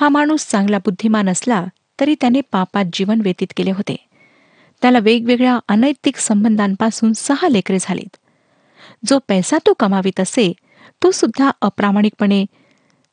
हा 0.00 0.08
माणूस 0.08 0.46
चांगला 0.46 0.78
बुद्धिमान 0.78 1.28
असला 1.28 1.64
तरी 2.00 2.14
त्याने 2.20 2.40
पापात 2.40 2.84
जीवन 2.92 3.20
व्यतीत 3.20 3.46
केले 3.56 3.70
होते. 3.70 3.96
त्याला 4.82 4.98
वेगवेगळ्या 4.98 5.58
अनैतिक 5.68 6.16
संबंधांपासून 6.16 7.12
सहा 7.12 7.48
लेकरे 7.48 7.78
झालीत. 7.80 8.16
जो 9.06 9.18
पैसा 9.28 9.58
तो 9.58 9.72
कमावित 9.72 10.20
असे 10.20 10.52
तो 11.02 11.10
सुद्धा 11.10 11.50
अप्रामाणिकपणे 11.60 12.44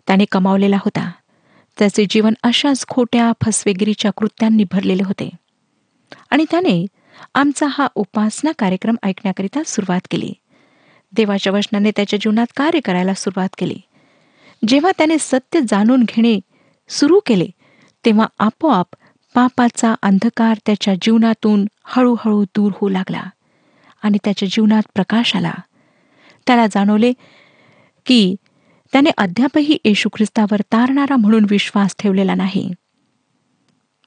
त्याने 0.07 0.25
कमावलेला 0.25 0.77
होता. 0.77 1.11
त्याचे 1.79 2.05
जीवन 2.09 2.33
अशाच 2.43 2.85
खोट्या 2.87 3.31
फसवेगिरीच्या 3.45 4.11
कृत्यांनी 4.11 4.63
भरलेले 4.63 5.03
होते. 5.03 5.29
आणि 6.29 6.45
त्याने 6.51 6.85
आमचा 7.35 7.67
हा 7.69 7.87
उपासना 7.95 8.51
कार्यक्रम 8.59 8.95
ऐकण्याकरिता 9.03 9.61
सुरुवात 9.65 10.07
केली. 10.11 10.33
देवाच्या 11.15 11.53
वचनाने 11.53 11.91
त्याच्या 11.91 12.19
जीवनात 12.21 12.47
कार्य 12.55 12.79
करायला 12.79 13.13
सुरुवात 13.13 13.49
केली. 13.57 13.81
जेव्हा 14.67 14.91
त्याने 14.97 15.15
सत्य 15.19 15.59
जाणून 15.69 16.03
घेणे 16.03 16.39
सुरू 16.89 17.19
केले 17.25 17.47
तेव्हा 18.05 18.27
आपोआप 18.39 18.87
पापाचा 19.35 19.93
अंधकार 20.01 20.57
त्याच्या 20.65 20.93
जीवनातून 20.95 21.65
हळूहळू 21.83 22.43
दूर 22.43 22.71
होऊ 22.75 22.89
लागला 22.89 23.23
आणि 24.03 24.17
त्याच्या 24.23 24.47
जीवनात 24.51 24.83
प्रकाश 24.93 25.35
आला. 25.35 25.53
त्याला 26.47 26.65
जाणवले 26.67 27.11
की 28.05 28.35
त्याने 28.93 29.09
अद्यापही 29.17 29.77
येशू 29.85 30.09
ख्रिस्तावर 30.13 30.61
तारणारा 30.61 31.15
म्हणून 31.15 31.45
विश्वास 31.49 31.95
ठेवलेला 31.99 32.35
नाही 32.35 32.71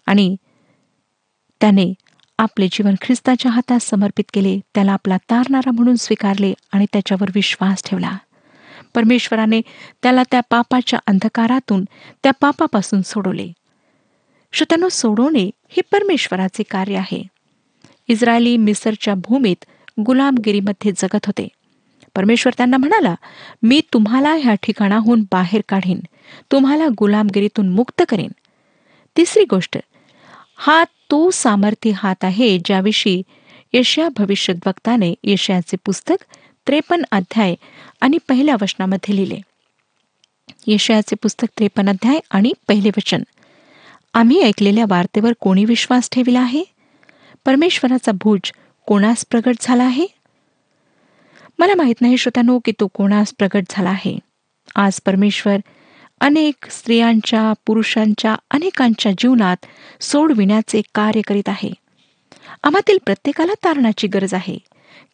आणि 0.07 0.37
त्याने 1.61 1.93
आपले 2.39 2.69
जीवन 2.73 2.95
ख्रिस्ताच्या 3.03 3.51
हातात 3.51 3.79
समर्पित 3.81 4.25
केले 4.35 4.59
त्याला 4.75 4.93
आपला 4.93 5.17
तारणारा 5.31 5.71
म्हणून 5.71 5.97
स्वीकारले 5.97 6.53
आणि 6.73 6.87
त्याच्यावर 6.93 7.29
विश्वास 7.35 7.83
ठेवला. 7.85 8.17
परमेश्वराने 8.94 9.61
त्याला 10.02 10.23
त्या 10.30 10.40
पापाच्या 10.40 10.99
अंधकारातून 11.06 11.85
त्या 12.23 12.32
पापापासून 12.40 13.02
सोडवले. 13.02 13.49
श्रोत्यानो 14.52 14.88
सोडवणे 14.88 15.50
हे 15.68 15.80
परमेश्वराचे 15.92 16.62
कार्य 16.62 16.97
आहे. 16.97 17.23
इस्रायली 18.09 18.56
मिसरच्या 18.56 19.14
भूमीत 19.14 19.64
गुलामगिरीमध्ये 20.00 20.92
जगत 20.97 21.26
होते. 21.26 21.49
परमेश्वर 22.16 22.52
त्यांना 22.56 22.76
म्हणाला 22.76 23.14
मी 23.62 23.80
तुम्हाला 23.92 24.35
ह्या 24.35 24.54
ठिकाणाहून 24.54 25.23
बाहेर 25.32 25.62
काढीन. 25.68 26.00
तुम्हाला 26.52 26.87
गुलामगिरीतून 26.99 27.68
मुक्त 27.68 28.02
करेन. 28.09 28.30
तिसरी 29.16 29.44
गोष्ट 29.44 29.78
हा 30.56 30.85
तो 30.85 31.30
सामर्थ्य 31.30 31.90
हात 31.90 32.25
आहे 32.25 32.59
ज्याविषयी 32.64 33.23
यशया 33.73 34.09
भविष्यद्वक्ताने 34.09 35.14
यशयाचे 35.25 35.76
पुस्तक 35.85 36.25
त्रेपन्न 36.67 37.05
अध्याय 37.11 37.55
आणि 38.00 38.19
पहिल्या 38.29 38.57
वचनामध्ये 38.62 39.17
लिहिले. 39.17 39.40
यशयाचे 40.67 41.17
पुस्तक 41.17 41.47
त्रेपन्न 41.59 41.88
अध्याय 41.88 42.21
आणि 42.31 42.52
पहिले 42.69 42.88
वचन. 42.88 43.23
आम्ही 44.14 44.43
ऐकलेल्या 44.43 44.85
वार्तेवर 44.88 45.33
कोणी 45.40 45.64
विश्वास 45.64 46.09
ठेविला 46.12 46.40
आहे? 46.40 46.64
परमेश्वराचा 47.45 48.12
भुज 48.12 48.52
कोणास 48.87 49.25
प्रगट 49.31 49.55
झाला 49.61 49.85
आहे? 49.85 50.07
मला 51.59 51.75
माहीत 51.75 51.95
नाही 52.00 52.17
श्रोत्यानो 52.17 52.59
की 52.59 52.73
तो 52.81 52.87
कोणास 52.87 53.35
प्रगट 53.38 53.62
झाला 53.71 53.90
आहे. 53.90 54.19
आज 54.77 55.01
परमेश्वर 55.01 55.57
अनेक 56.20 56.70
स्त्रियांच्या 56.70 57.53
पुरुषांच्या 57.66 58.37
अनेकांच्या 58.51 59.12
जीवनात 59.12 59.57
सोडविण्याचे 60.01 60.83
कार्य 60.94 61.20
करीत 61.20 61.49
आहे. 61.49 61.70
आम्हातील 62.62 62.99
प्रत्येकाला 63.05 63.53
तारणाची 63.64 64.07
गरज 64.07 64.35
आहे 64.35 64.59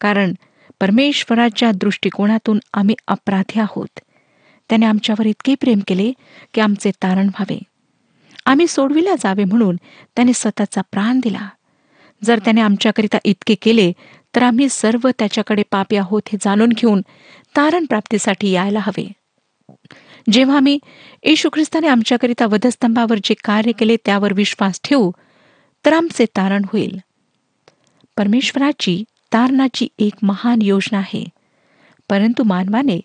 कारण 0.01 0.33
परमेश्वराच्या 0.81 1.71
दृष्टिकोनातून 1.71 2.59
आम्ही 2.73 2.95
अपराधी 3.07 3.59
आहोत. 3.59 3.99
त्याने 4.69 4.85
आमच्यावर 4.85 5.25
इतके 5.25 5.55
प्रेम 5.55 5.79
केले 5.87 6.11
की 6.53 6.61
आमचे 6.61 6.91
तारण 6.91 7.27
व्हावे. 7.27 7.59
आम्ही 8.45 8.67
सोडविल्या 8.67 9.15
जावे 9.15 9.43
म्हणून 9.43 9.75
त्याने 10.15 10.33
स्वतःचा 10.33 10.81
प्राण 10.81 11.19
दिला. 11.19 11.49
जर 12.23 12.39
त्याने 12.39 12.61
आमच्याकरिता 12.61 13.17
इतके 13.23 13.55
केले 13.55 13.91
तर 14.35 14.43
आम्ही 14.43 14.69
सर्व 14.69 15.09
त्याच्याकडे 15.19 15.63
पापी 15.71 15.95
आहोत 15.95 16.21
हे 16.27 16.37
जाणून 16.41 16.69
घेऊन 16.69 17.01
तारण 17.55 17.85
प्राप्तीसाठी 17.85 18.49
यायला 18.49 18.79
हवे. 18.79 19.11
जेव्हा 20.31 20.57
आम्ही 20.57 20.79
येशू 21.23 21.49
ख्रिस्ताने 21.49 21.87
आमच्याकरिता 21.87 22.45
वधस्तंभावर 22.45 23.17
जे 23.23 23.33
कार्य 23.43 23.71
केले 23.71 23.95
त्यावर 24.05 24.33
विश्वास 24.33 24.79
ठेवू 24.83 25.11
तर 25.85 25.93
आमचे 25.93 26.25
तारण 26.25 26.61
होईल. 26.65 26.97
परमेश्वराची 28.17 29.03
तारणाची 29.33 29.87
एक 29.99 30.13
महान 30.23 30.61
योजना 30.61 30.97
आहे. 30.97 31.25
परंतु 32.09 32.43
मानवाने 32.43 32.99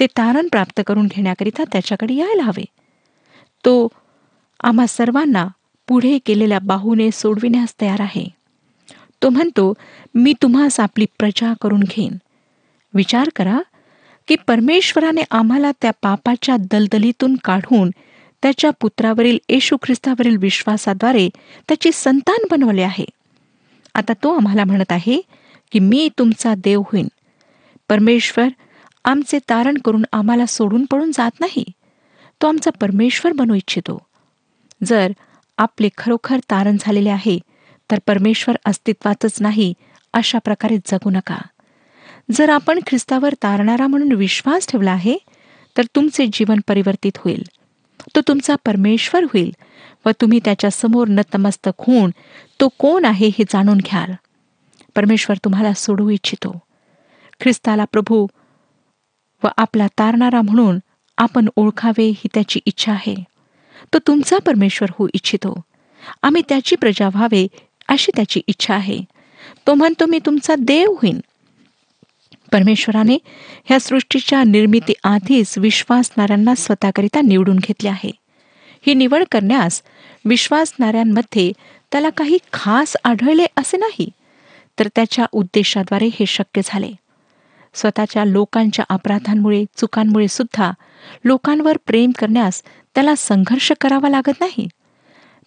ते 0.00 0.06
तारण 0.06 0.48
प्राप्त 0.48 0.80
करून 0.86 1.06
घेण्याकरिता 1.06 1.64
त्याच्याकडे 1.72 2.14
यायला 2.14 2.42
हवे. 2.42 2.64
तो 3.64 3.88
आम्हा 4.62 4.86
सर्वांना 4.86 5.48
पुढे 5.88 6.18
केलेल्या 6.26 6.58
बाहूने 6.58 7.10
सोडविण्यास 7.10 7.74
तयार 7.80 8.00
आहे. 8.00 8.28
तो 9.22 9.28
म्हणतो 9.28 9.74
मी 10.14 10.34
तुम्हास 10.42 10.80
आपली 10.80 11.06
प्रजा 11.18 11.52
करून 11.60 11.80
घेईन. 11.80 12.16
विचार 12.94 13.28
करा 13.36 13.58
की 14.28 14.36
परमेश्वराने 14.46 15.22
आम्हाला 15.30 15.70
त्या 15.82 15.90
पापाच्या 16.02 16.56
दलदलीतून 16.56 17.36
काढून 17.44 17.90
त्याच्या 18.42 18.70
पुत्रावरील 18.70 19.38
येशू 19.48 19.76
ख्रिस्तावरील 19.82 20.36
विश्वासाद्वारे 20.36 21.28
त्याची 21.68 21.90
संतान 21.94 22.46
बनवले 22.50 22.82
आहे. 22.82 23.04
आता 23.94 24.12
तो 24.12 24.36
आम्हाला 24.36 24.64
म्हणत 24.64 24.92
आहे 24.92 25.20
की 25.74 25.80
मी 25.80 26.08
तुमचा 26.18 26.54
देव 26.54 26.80
होईन. 26.80 27.08
परमेश्वर 27.88 28.48
आमचे 29.04 29.38
तारण 29.38 29.78
करून 29.78 30.04
आम्हाला 30.12 30.46
सोडून 30.46 30.84
पडून 30.84 31.12
जात 31.12 31.30
नाही. 31.40 31.64
तो 32.42 32.46
आमचा 32.46 32.70
परमेश्वर 32.70 33.32
बनू 33.32 33.54
इच्छितो. 33.54 34.06
जर 34.84 35.12
आपले 35.58 35.88
खरोखर 35.98 36.38
तारण 36.38 36.76
झालेले 36.80 37.10
आहे 37.10 37.38
तर 37.90 37.98
परमेश्वर 38.06 38.56
अस्तित्वातच 38.64 39.42
नाही 39.42 39.74
अशा 40.12 40.38
प्रकारे 40.38 40.76
जगू 40.86 41.10
नका. 41.10 41.38
जर 42.30 42.50
आपण 42.50 42.78
ख्रिस्तावर 42.86 43.32
तारणारा 43.32 43.86
म्हणून 43.86 44.12
विश्वास 44.12 44.66
ठेवला 44.68 44.92
आहे 44.92 45.16
तर 45.76 45.82
तुमचे 45.94 46.26
जीवन 46.32 46.60
परिवर्तित 46.66 47.12
होईल. 47.16 47.42
तो 48.16 48.20
तुमचा 48.28 48.56
परमेश्वर 48.66 49.24
होईल 49.24 49.52
व 50.06 50.10
तुम्ही 50.20 50.40
त्याच्यासमोर 50.44 51.08
नतमस्तक 51.08 51.72
होऊन 51.78 52.10
तो 52.60 52.68
कोण 52.68 53.04
आहे 53.04 53.26
हे 53.26 53.44
जाणून 53.48 53.78
घ्याल. 53.78 54.12
परमेश्वर 54.96 55.36
तुम्हाला 55.36 55.72
सोडू 55.72 56.10
इच्छितो. 56.10 56.58
ख्रिस्ताला 57.40 57.84
प्रभू 57.84 58.26
व 59.44 59.48
आपला 59.56 59.86
तारणारा 59.86 60.42
म्हणून 60.42 60.78
आपण 61.18 61.48
ओळखावे 61.56 62.08
ही 62.08 62.28
त्याची 62.34 62.60
इच्छा 62.66 62.92
आहे. 62.92 63.14
तो 63.92 63.98
तुमचा 63.98 64.38
परमेश्वर 64.38 64.88
होऊ 64.98 65.08
इच्छितो. 65.14 65.60
आम्ही 66.22 66.42
त्याची 66.48 66.76
प्रजा 66.76 67.06
व्हावे 67.06 67.46
अशी 67.88 68.12
त्याची 68.16 68.40
इच्छा 68.46 68.74
आहे. 68.74 69.00
तो 69.66 69.74
म्हणतो 69.74 70.06
मी 70.06 70.18
तुमचा 70.26 70.54
देव 70.58 70.90
होईन. 70.90 71.20
परमेश्वराने 72.52 73.18
ह्या 73.64 73.80
सृष्टीच्या 73.80 74.42
निर्मिती 74.44 74.92
आधीच 75.04 75.58
विश्वासणाऱ्यांना 75.58 76.54
स्वतःकरिता 76.54 77.20
निवडून 77.20 77.56
घेतले 77.56 77.88
आहे. 77.88 78.10
ही 78.86 78.94
निवड 78.94 79.24
करण्यास 79.32 79.82
विश्वासणाऱ्यांमध्ये 80.24 81.52
त्याला 81.92 82.10
काही 82.10 82.38
खास 82.52 82.96
आढळले 83.04 83.46
असे 83.56 83.76
नाही. 83.76 84.10
तर 84.78 84.88
त्याच्या 84.88 85.26
उद्देशाद्वारे 85.32 86.06
हे 86.06 86.26
शक्य 86.26 86.60
झाले. 86.64 86.92
स्वतःच्या 87.74 88.24
लोकांच्या 88.24 88.84
अपराधांमुळे 88.88 89.64
चुकांमुळे 89.76 90.28
सुद्धा 90.28 90.72
लोकांवर 91.24 91.76
प्रेम 91.86 92.10
करण्यास 92.18 92.62
त्याला 92.94 93.14
संघर्ष 93.14 93.72
करावा 93.80 94.08
लागत 94.08 94.40
नाही. 94.40 94.68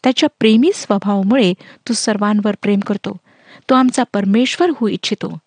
त्याच्या 0.03 0.29
प्रेमी 0.39 0.71
स्वभावामुळे 0.75 1.53
तो 1.87 1.93
सर्वांवर 1.93 2.55
प्रेम 2.61 2.79
करतो. 2.79 3.17
तो 3.69 3.75
आमचा 3.75 4.03
परमेश्वर 4.13 4.69
होऊ 4.69 4.89
इच्छितो. 4.89 5.37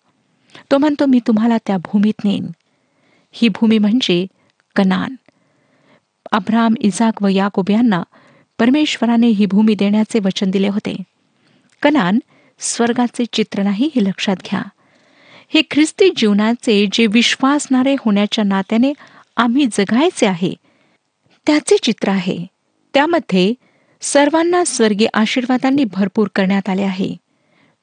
तो 0.71 0.77
म्हणतो 0.77 1.05
मी 1.05 1.19
तुम्हाला 1.27 1.57
त्या 1.57 1.77
भूमीत 1.77 2.25
नेईन. 2.25 2.47
ही 3.31 3.47
भूमी 3.47 3.77
म्हणजे 3.77 4.27
कनान. 4.75 5.15
अब्राम 6.31 6.73
इजाक 6.79 7.23
व 7.23 7.27
याकोब 7.27 7.69
यांना 7.69 8.03
परमेश्वराने 8.59 9.27
ही 9.27 9.45
भूमी 9.45 9.75
देण्याचे 9.75 10.19
वचन 10.19 10.51
दिले 10.51 10.67
होते. 10.67 10.95
कनान 11.81 12.19
स्वर्गाचे 12.61 13.25
चित्र 13.33 13.63
नाही 13.63 13.89
हे 13.95 14.03
लक्षात 14.03 14.35
घ्या. 14.35 14.61
हे 15.53 15.61
ख्रिस्ती 15.71 16.09
जीवनाचे 16.17 16.85
जे 16.91 17.07
विश्वासणारे 17.07 17.95
होण्याच्या 17.99 18.43
नात्याने 18.43 18.93
आम्ही 19.37 19.65
जगायचे 19.65 20.25
आहे 20.25 20.53
त्याचे 21.47 21.77
चित्र 21.83 22.09
आहे. 22.09 22.45
त्यामध्ये 22.93 23.53
सर्वांना 24.01 24.63
स्वर्गीय 24.63 25.07
आशीर्वादांनी 25.13 25.83
भरपूर 25.83 26.27
करण्यात 26.35 26.69
आले 26.69 26.81
आहे. 26.81 27.15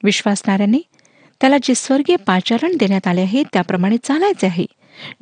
विश्वासणाऱ्याने 0.03 0.79
त्याला 1.41 1.57
जे 1.63 1.75
स्वर्गीय 1.75 2.15
पाचारण 2.15 2.77
देण्यात 2.77 3.07
आले 3.07 3.21
आहे 3.21 3.43
त्याप्रमाणे 3.53 3.97
चालायचे 4.03 4.47
आहे 4.47 4.65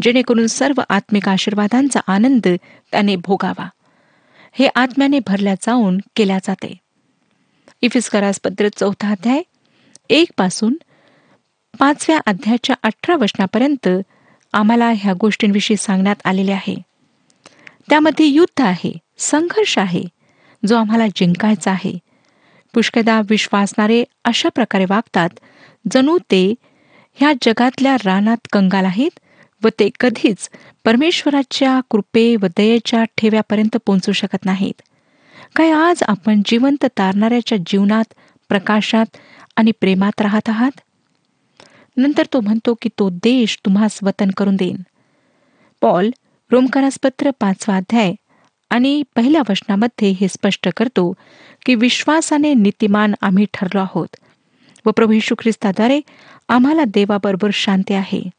जेणेकरून 0.02 0.48
सर्व 0.48 0.82
आत्मिक 0.90 1.30
आशीर्वादांचा 1.30 2.00
आनंद 2.08 2.48
त्याने 2.92 3.16
भोगावा. 3.16 3.70
हे 4.52 4.68
आत्म्याने 4.76 5.20
भरल्या 5.20 5.54
जाऊन 5.54 5.98
केल्या 6.16 6.38
जाते. 6.38 6.76
इफिस्करास 7.82 8.40
पत्र 8.44 8.68
चौथा 8.76 9.10
अध्याय 9.10 9.42
एक 10.10 10.30
पासून 10.38 10.76
पाचव्या 11.74 12.20
अध्यायाच्या 12.26 12.76
अठरा 12.84 13.16
वचनापर्यंत 13.16 13.88
आम्हाला 14.54 14.92
ह्या 14.98 15.14
गोष्टींविषयी 15.22 15.78
सांगण्यात 15.78 16.16
आलेले 16.26 16.52
आहे. 16.52 16.76
त्यामध्ये 17.90 18.26
युद्ध 18.26 18.62
आहे 18.62 18.92
संघर्ष 19.18 19.78
आहे 19.78 20.04
जो 20.64 20.76
आम्हाला 20.76 21.08
जिंकायचा 21.16 21.72
आहे. 21.72 21.98
पुष्कदा 22.74 23.22
विश्वासणारे 23.30 24.04
अशा 24.26 24.50
प्रकारे 24.50 24.86
वागतात 24.90 25.40
जणू 25.92 26.18
ते 26.32 26.54
ह्या 27.18 27.32
जगातल्या 27.42 27.96
रानात 28.06 28.48
कंगाल 28.52 28.86
आहेत 28.86 29.20
व 29.62 29.68
ते 29.80 29.90
कधीच 30.00 30.50
परमेश्वराच्या 30.86 31.80
कृपे 31.90 32.36
व 32.36 32.48
दयेच्या 32.58 33.04
ठेव्यापर्यंत 33.18 33.78
पोहोचू 33.86 34.12
शकत 34.12 34.46
नाहीत. 34.46 34.82
काय 35.56 35.72
आज 35.72 36.04
आपण 36.04 36.42
जिवंत 36.46 36.86
तारणाऱ्याच्या 36.98 37.58
जीवनात 37.68 38.14
प्रकाशात 38.50 39.18
आणि 39.58 39.72
प्रेमात 39.72 40.22
राहत 40.22 40.50
आहात? 40.50 40.72
नंतर 41.98 42.26
तो 42.34 42.40
म्हणतो 42.42 42.76
की 42.82 42.90
तो 43.00 43.10
देश 43.10 43.58
तुम्हास 43.66 44.00
वतन 44.04 44.32
करून 44.32 44.56
देईन. 44.56 44.78
पॉल 45.82 46.10
रोमकारासपत्र 46.52 47.32
पाचवा 47.40 47.76
अध्याय 47.76 48.14
आणि 48.70 49.04
पहिल्या 49.16 49.42
वचनामध्ये 49.50 50.10
हे 50.10 50.28
स्पष्ट 50.28 50.70
करतो 50.78 51.14
की 51.66 51.76
विश्वासाने 51.76 52.54
नीतिमान 52.54 53.14
आम्ही 53.22 53.46
ठरलो 53.54 53.80
आहोत 53.80 54.16
व 54.86 54.92
प्रभू 54.92 55.12
यशू 55.12 55.36
ख्रिस्ताद्वारे 55.40 56.02
आम्हाला 56.50 56.84
देवाबरोबर 56.88 57.50
शांती 57.54 57.94
आहे. 57.94 58.30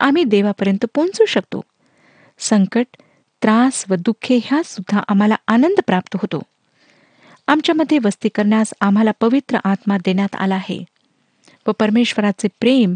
आम्ही 0.00 0.24
देवापर्यंत 0.24 0.86
पोहोचू 0.94 1.24
शकतो. 1.24 1.60
संकट 2.38 2.86
त्रास 3.42 3.84
व 3.90 3.94
दुःखे 3.94 4.40
ह्या 4.44 4.62
सुद्धा 4.64 5.00
आम्हाला 5.08 5.36
आनंद 5.48 5.80
प्राप्त 5.86 6.16
होतो. 6.22 6.42
आमच्यामध्ये 7.48 7.98
वस्ती 8.04 8.28
करण्यास 8.28 8.74
आम्हाला 8.80 9.10
पवित्र 9.20 9.58
आत्मा 9.64 9.96
देण्यात 9.96 10.34
आला 10.34 10.54
आहे. 10.54 10.84
व 11.66 11.72
परमेश्वराचे 11.72 12.48
प्रेम 12.60 12.94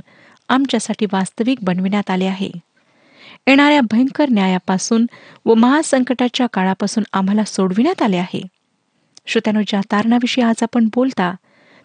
आमच्यासाठी 0.48 1.06
वास्तविक 1.12 1.58
बनविण्यात 1.62 2.10
आले 2.10 2.24
आहे. 2.24 2.50
येणाऱ्या 3.46 3.80
भयंकर 3.80 4.28
न्यायापासून 4.28 5.06
व 5.44 5.54
महासंकटाच्या 5.54 6.46
काळापासून 6.52 7.04
आम्हाला 7.12 7.44
सोडविण्यात 7.44 8.02
आले 8.02 8.16
आहे. 8.16 8.42
श्रोत्यानो 9.26 9.60
ज्या 9.66 9.80
तारणाविषयी 9.92 10.44
आज 10.44 10.62
आपण 10.62 10.88
बोलता 10.94 11.34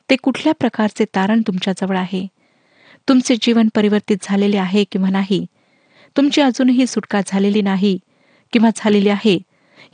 ते 0.10 0.16
कुठल्या 0.16 0.54
प्रकारचे 0.54 1.06
तारण 1.06 1.42
तुमच्याजवळ 1.42 1.98
आहे? 1.98 2.28
तुमचे 3.10 3.36
जीवन 3.42 3.68
परिवर्तित 3.76 4.18
झालेले 4.22 4.58
आहे 4.58 4.84
किंवा 4.84 5.10
नाही? 5.10 5.46
तुमची 6.18 6.42
अजूनही 6.42 6.88
सुटका 6.88 7.22
झालेली 7.28 7.62
नाही 7.62 8.00
किंवा 8.54 8.70
झालेली 8.76 9.10
आहे? 9.10 9.40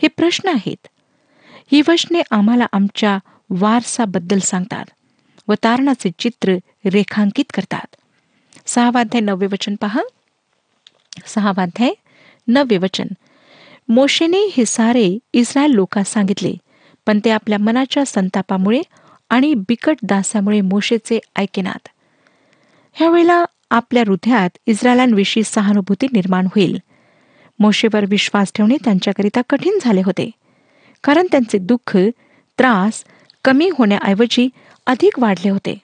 हे 0.01 0.07
प्रश्न 0.07 0.49
आहेत. 0.49 0.87
ही 1.71 1.81
वचने 1.87 2.21
आम्हाला 2.31 2.65
आमच्या 2.71 3.17
वारसाबद्दल 3.49 4.39
सांगतात 4.39 4.85
व 5.47 5.53
तारणाचे 5.63 6.11
चित्र 6.19 6.55
रेखांकित 6.85 7.45
करतात. 7.53 7.95
सहावाध्याय 8.65 9.21
नववे 9.21 9.45
वचन 9.45 9.75
पहा. 9.75 10.01
सहावाध्याय 11.25 11.93
नववे 12.47 12.77
वचन. 12.77 13.07
मोशेने 13.89 14.37
हे 14.37 14.65
सारे 14.65 15.17
इस्रायल 15.33 15.71
लोकांस 15.71 16.07
सांगितले 16.07 16.53
पण 17.05 17.19
ते 17.25 17.29
आपल्या 17.29 17.57
मनाच्या 17.57 18.05
संतापामुळे 18.05 18.81
आणि 19.29 19.53
बिकट 19.53 19.97
दासामुळे 20.03 20.61
मोशेचे 20.61 21.19
ऐकेनात. 21.35 21.87
ह्यावेळेला 22.93 23.45
आपल्या 23.69 24.03
हृदयात 24.07 24.49
इस्रायलांविषयी 24.65 25.43
सहानुभूती 25.43 26.07
निर्माण 26.13 26.45
होईल. 26.45 26.77
मोशेवर 27.59 28.05
विश्वास 28.09 28.51
ठेवणे 28.55 28.77
त्यांच्याकरिता 28.83 29.41
कठीण 29.49 29.79
झाले 29.81 30.01
होते. 30.01 30.31
कारण 31.03 31.27
त्यांचे 31.31 31.57
दुःख 31.57 31.97
त्रास 32.57 33.03
कमी 33.45 33.69
होण्याऐवजी 33.77 34.49
अधिक 34.85 35.19
वाढले 35.19 35.49
होते. 35.49 35.77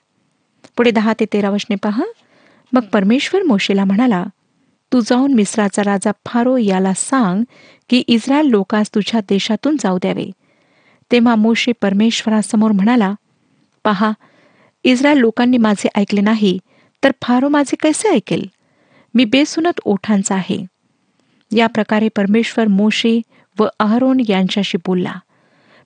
पुढे 0.78 0.92
दहा 0.92 1.14
ते 1.20 1.26
तेरा 1.34 1.50
वशने 1.50 1.76
पहा. 1.76 2.04
मग 2.74 2.82
परमेश्वर 2.82 3.44
मोशेला 3.44 3.86
म्हणाला 3.86 4.26
तू 4.94 5.00
जाऊन 5.00 5.34
मिस्राचा 5.34 5.84
राजा 5.84 6.12
फारो 6.26 6.58
याला 6.58 6.94
सांग 6.94 7.44
की 7.90 8.04
इस्रायल 8.08 8.46
लोकांस 8.46 8.90
तुझ्या 8.96 9.22
देशातून 9.30 9.78
जाऊ 9.80 9.98
द्यावे. 9.98 10.32
तेव्हा 11.12 11.36
मोशे 11.36 11.72
परमेश्वरासमोर 11.82 12.72
म्हणाला 12.72 13.14
पहा 13.84 14.12
इस्रायल 14.84 15.18
लोकांनी 15.18 15.58
माझे 15.58 15.90
ऐकले 15.96 16.22
नाही 16.22 16.60
तर 17.04 17.12
फारो 17.22 17.50
माझे 17.50 17.76
कैसे 17.76 18.10
ऐकेल? 18.10 18.46
मी 19.14 19.26
बेसुनत 19.26 19.80
ओठांचा 19.86 20.36
आहे. 20.36 20.66
या 21.56 21.68
प्रकारे 21.68 22.08
परमेश्वर 22.16 22.68
मोशे 22.68 23.22
व 23.60 23.68
अहरोन 23.80 24.22
यांच्याशी 24.30 24.78
बोलला. 24.78 25.16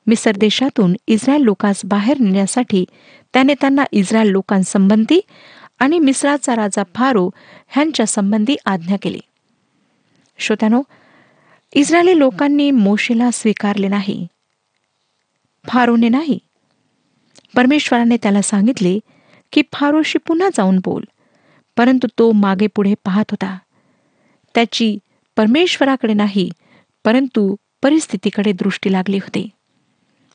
मिसर 0.07 0.31
देशातून 0.31 0.95
इस्रायल 1.07 1.41
लोकांस 1.41 1.81
बाहेर 1.85 2.17
नेण्यासाठी 2.19 2.85
त्याने 3.33 3.53
त्यांना 3.53 3.83
इस्रायल 3.91 4.27
लोकांसंबंधी 4.27 5.21
आणि 5.79 5.99
मिस्राचा 5.99 6.55
राजा 6.55 6.83
फारो 6.95 7.29
ह्यांच्या 7.67 8.05
संबंधी 8.05 8.55
आज्ञा 8.65 8.97
केली. 9.01 9.19
श्रोत्यानो 10.37 10.81
इस्रायली 11.73 12.19
लोकांनी 12.19 12.71
मोशेला 12.71 13.31
स्वीकारले 13.33 13.87
नाही. 13.87 14.27
फारोने 15.67 16.09
नाही. 16.09 16.39
परमेश्वराने 17.55 18.17
त्याला 18.17 18.41
सांगितले 18.41 18.99
की 19.51 19.61
फारोशी 19.73 20.19
पुन्हा 20.19 20.49
जाऊन 20.49 20.79
बोल 20.83 21.03
परंतु 21.77 22.07
तो 22.19 22.31
मागे 22.31 22.67
पुढे 22.67 22.93
पाहत 23.05 23.25
होता. 23.31 23.57
त्याची 24.55 24.97
परमेश्वराकडे 25.37 26.13
नाही 26.13 26.49
परंतु 27.05 27.55
परिस्थितीकडे 27.83 28.51
दृष्टी 28.51 28.91
लागली 28.91 29.17
होती. 29.17 29.49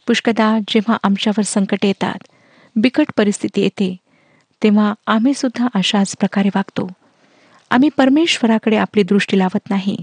पुष्कदा 0.07 0.59
जेव्हा 0.69 0.97
आमच्यावर 1.03 1.43
संकट 1.43 1.85
येतात 1.85 2.27
बिकट 2.77 3.07
परिस्थिती 3.17 3.61
येते 3.61 3.97
तेव्हा 4.63 4.93
आम्ही 5.07 5.35
सुद्धा 5.35 5.69
अशाच 5.75 6.17
प्रकारे 6.17 6.49
वागतो. 6.55 6.89
आम्ही 7.71 7.89
परमेश्वराकडे 7.97 8.77
आपली 8.77 9.03
दृष्टी 9.03 9.39
लावत 9.39 9.71
नाही 9.71 9.97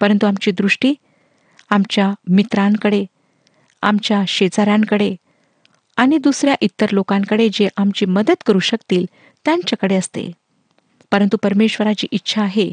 परंतु 0.00 0.26
आमची 0.26 0.50
दृष्टी 0.50 0.94
आमच्या 1.70 2.12
मित्रांकडे 2.28 3.04
आमच्या 3.82 4.22
शेजाऱ्यांकडे 4.28 5.14
आणि 5.96 6.18
दुसऱ्या 6.18 6.54
इतर 6.60 6.86
लोकांकडे 6.92 7.48
जे 7.52 7.68
आमची 7.76 8.06
मदत 8.06 8.42
करू 8.46 8.58
शकतील 8.58 9.06
त्यांच्याकडे 9.44 9.96
असते. 9.96 10.30
परंतु 11.12 11.36
परमेश्वराची 11.36 12.06
इच्छा 12.10 12.42
आहे 12.42 12.72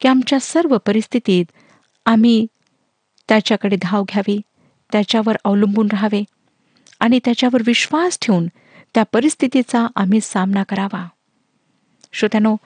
की 0.00 0.08
आमच्या 0.08 0.40
सर्व 0.40 0.76
परिस्थितीत 0.86 1.44
आम्ही 2.06 2.46
त्याच्याकडे 3.28 3.76
धाव 3.82 4.02
घ्यावी 4.02 4.40
त्याच्यावर 4.92 5.36
अवलंबून 5.44 5.88
राहावे 5.92 6.24
आणि 7.00 7.18
त्याच्यावर 7.24 7.60
विश्वास 7.66 8.18
ठेवून 8.22 8.46
त्या 8.94 9.02
परिस्थितीचा 9.12 9.86
आम्ही 9.96 10.20
सामना 10.20 10.62
करावा. 10.62 11.08
श्रोत्यानो 12.12 12.56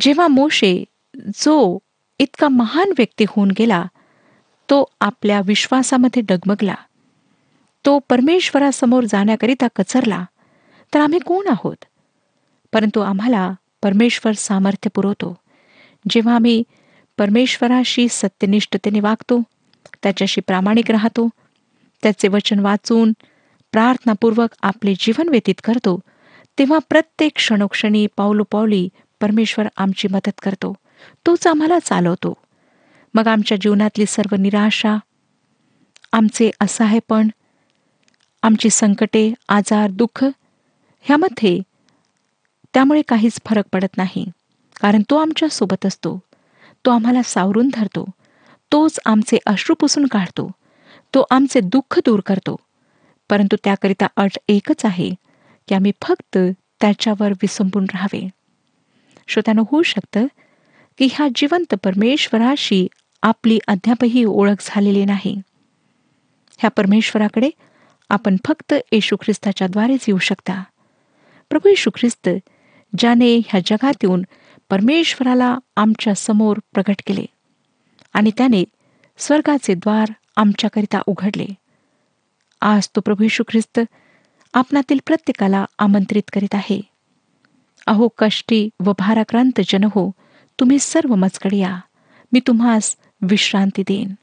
जेव्हा 0.00 0.26
मोशे 0.26 0.84
जो 1.16 1.78
इतका 2.18 2.48
महान 2.48 2.88
व्यक्ती 2.98 3.24
होऊन 3.28 3.50
गेला 3.58 3.84
तो 4.70 4.84
आपल्या 5.00 5.40
विश्वासामध्ये 5.44 6.22
डगमगला. 6.28 6.74
तो 7.84 7.98
परमेश्वरासमोर 7.98 9.04
जाण्याकरिता 9.04 9.66
कचरला 9.76 10.24
तर 10.94 11.00
आम्ही 11.00 11.18
कोण 11.18 11.48
आहोत? 11.48 11.84
परंतु 12.72 13.00
आम्हाला 13.00 13.52
परमेश्वर 13.82 14.32
सामर्थ्य 14.32 14.90
पुरवतो 14.94 15.38
जेव्हा 16.10 16.34
आम्ही 16.34 16.62
परमेश्वराशी 17.18 18.06
सत्यनिष्ठतेने 18.10 19.00
वागतो 19.00 19.42
त्याच्याशी 20.02 20.40
प्रामाणिक 20.40 20.90
राहतो 20.90 21.28
त्याचे 22.02 22.28
वचन 22.28 22.58
वाचून 22.58 23.12
प्रार्थनापूर्वक 23.72 24.54
आपले 24.62 24.94
जीवन 24.94 25.28
व्यतीत 25.28 25.60
करतो 25.64 26.00
तेव्हा 26.58 26.78
प्रत्येक 26.88 27.32
क्षणोक्षणी 27.36 28.06
पावलोपावली 28.16 28.88
परमेश्वर 29.20 29.68
आमची 29.76 30.08
मदत 30.08 30.40
करतो 30.42 30.74
तोच 31.26 31.46
आम्हाला 31.46 31.78
चालवतो. 31.78 32.32
मग 33.14 33.26
आमच्या 33.28 33.58
जीवनातली 33.60 34.06
सर्व 34.06 34.34
निराशा 34.36 34.96
आमचे 36.12 36.50
असहायपण 36.60 37.28
आमची 38.42 38.70
संकटे 38.70 39.32
आजार 39.48 39.90
दुःख 39.90 40.24
ह्यामध्ये 41.04 41.58
त्यामुळे 42.74 43.02
काहीच 43.02 43.40
फरक 43.46 43.64
पडत 43.72 43.96
नाही 43.96 44.24
कारण 44.80 45.02
तो 45.10 45.16
आमच्यासोबत 45.16 45.86
असतो. 45.86 46.18
तो 46.86 46.90
आम्हाला 46.90 47.22
सावरून 47.22 47.70
धरतो. 47.74 48.10
तोच 48.72 49.00
आमचे 49.06 49.38
अश्रू 49.46 49.74
पुसून 49.74 50.06
काढतो. 50.06 50.50
तो 51.14 51.24
आमचे 51.30 51.60
दुःख 51.60 51.98
दूर 51.98 52.20
करतो. 52.20 52.56
परंतु 53.30 53.56
त्याकरिता 53.64 54.06
अट 54.16 54.38
एकच 54.48 54.84
आहे 54.84 55.10
की 55.68 55.74
आम्ही 55.74 55.92
फक्त 56.02 56.38
त्याच्यावर 56.80 57.30
विसंबून 57.30 57.82
राहावे. 57.82 58.28
श्रोत्यानं 59.28 59.62
होऊ 59.70 59.82
शकतं 59.82 60.26
की 60.98 61.08
ह्या 61.12 61.28
जिवंत 61.34 61.74
परमेश्वराशी 61.74 62.88
आपली 63.22 63.58
अद्यापही 63.68 64.24
ओळख 64.24 64.56
झालेली 64.60 65.04
नाही. 65.04 65.40
ह्या 66.58 66.70
परमेश्वराकडे 66.70 67.50
आपण 68.08 68.36
फक्त 68.46 68.74
येशू 68.92 69.16
ख्रिस्ताच्याद्वारेच 69.16 70.04
येऊ 70.08 70.18
शकता. 70.18 70.64
प्रभू 71.50 71.68
येशू 71.68 71.90
ख्रिस्त 71.94 72.28
ज्याने 72.98 73.36
ह्या 73.36 73.60
जगात 73.66 73.94
येऊन 74.02 74.22
परमेश्वराला 74.70 75.58
आमच्यासमोर 75.76 76.58
प्रकट 76.72 77.02
केले 77.06 77.24
आणि 78.12 78.30
त्याने 78.30 78.64
स्वर्गाचे 79.18 79.74
द्वार 79.74 80.12
आमच्याकरिता 80.36 81.00
उघडले. 81.06 81.46
आज 82.60 82.88
तो 82.96 83.00
प्रभू 83.00 83.22
येशू 83.22 83.42
ख्रिस्त 83.48 83.80
आपणातील 84.54 84.98
प्रत्येकाला 85.06 85.64
आमंत्रित 85.78 86.22
करीत 86.32 86.54
आहे. 86.54 86.80
अहो 87.86 88.08
कष्टी 88.18 88.68
व 88.80 88.92
भाराक्रांत 88.98 89.60
जन 89.68 89.84
हो 89.84 90.10
तुम्ही 90.60 90.78
सर्व 90.78 91.14
मजकडे 91.14 91.56
या. 91.56 91.80
मी 92.32 92.40
तुम्हास 92.46 92.96
विश्रांती 93.22 93.82
देईन. 93.88 94.14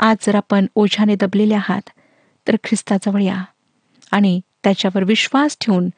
आज 0.00 0.16
जर 0.26 0.34
आपण 0.34 0.66
ओझ्याने 0.74 1.14
दबलेले 1.14 1.54
आहात 1.54 1.90
तर 2.48 2.56
ख्रिस्ताजवळ 2.64 3.22
या 3.22 3.44
आणि 4.10 4.40
त्याच्यावर 4.64 5.04
विश्वास 5.04 5.56
ठेवून 5.60 5.88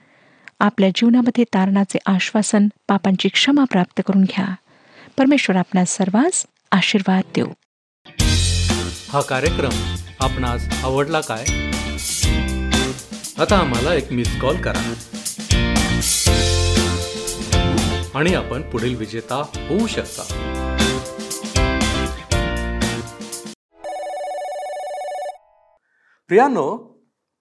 आपल्या 0.61 0.89
जीवनामध्ये 0.95 1.45
तारणाचे 1.45 1.99
आश्वासन 2.07 2.69
पापांची 2.89 3.29
क्षमा 3.29 3.65
प्राप्त 3.65 4.01
करून 4.07 4.23
घ्या. 4.25 4.55
परमेश्वर 5.19 5.57
आपणास 5.57 5.89
सर्वांस 5.89 6.47
आशीर्वाद 6.73 7.23
देऊ. 7.35 7.47
हा 9.09 9.21
कार्यक्रम 9.21 9.95
आपणास 10.21 10.85
आवडला 10.85 11.21
काय? 11.21 11.45
आता 13.39 13.59
आम्हाला 13.59 13.95
एक 13.95 14.13
मिस 14.13 14.41
कॉल 14.41 14.57
करा. 14.57 14.95
आणि 18.15 18.35
आपण 18.35 18.63
पुढील 18.63 18.97
विजेता 18.97 19.35
होऊ 19.37 19.87
शकता. 19.87 20.23
प्रियानो 26.29 26.77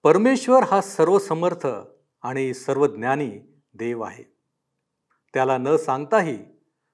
परमेश्वर 0.02 0.62
हा 0.62 0.80
सर्वसमर्थ 0.80 1.66
आणि 2.26 2.54
सर्वज्ञानी 2.54 3.30
देव 3.74 4.02
आहे. 4.02 4.24
त्याला 5.34 5.58
न 5.58 5.76
सांगताही 5.76 6.38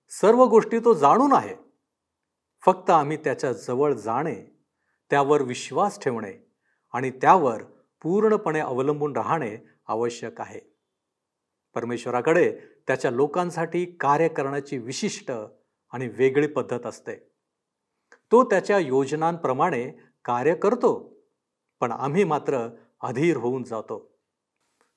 सर्व 0.08 0.44
गोष्टी 0.44 0.78
तो 0.78 0.94
जाणून 0.94 1.32
आहे. 1.32 1.56
फक्त 2.64 2.90
आम्ही 2.90 3.16
त्याच्याजवळ 3.16 3.92
जाणे 3.92 4.34
त्यावर 5.10 5.42
विश्वास 5.42 6.00
ठेवणे 6.00 6.52
आणि 6.92 7.10
त्यावर 7.10 7.62
पूर्णपणे 8.02 8.60
अवलंबून 8.60 9.16
राहणे 9.16 9.56
आवश्यक 9.86 10.40
आहे. 10.40 10.60
परमेश्वराकडे 11.74 12.60
त्याच्या 12.86 13.10
लोकांसाठी 13.10 13.84
कार्य 13.84 14.28
करण्याची 14.28 14.78
विशिष्ट 14.78 15.30
आणि 15.92 16.08
वेगळी 16.08 16.46
पद्धत 16.46 16.86
असते. 16.86 17.32
तो 18.32 18.44
त्याच्या 18.44 18.78
योजनांप्रमाणे 18.78 19.90
कार्य 20.24 20.54
करतो 20.54 21.20
पण 21.80 21.92
आम्ही 21.92 22.24
मात्र 22.24 22.68
अधीर 23.02 23.36
होऊन 23.36 23.62
जातो. 23.62 24.11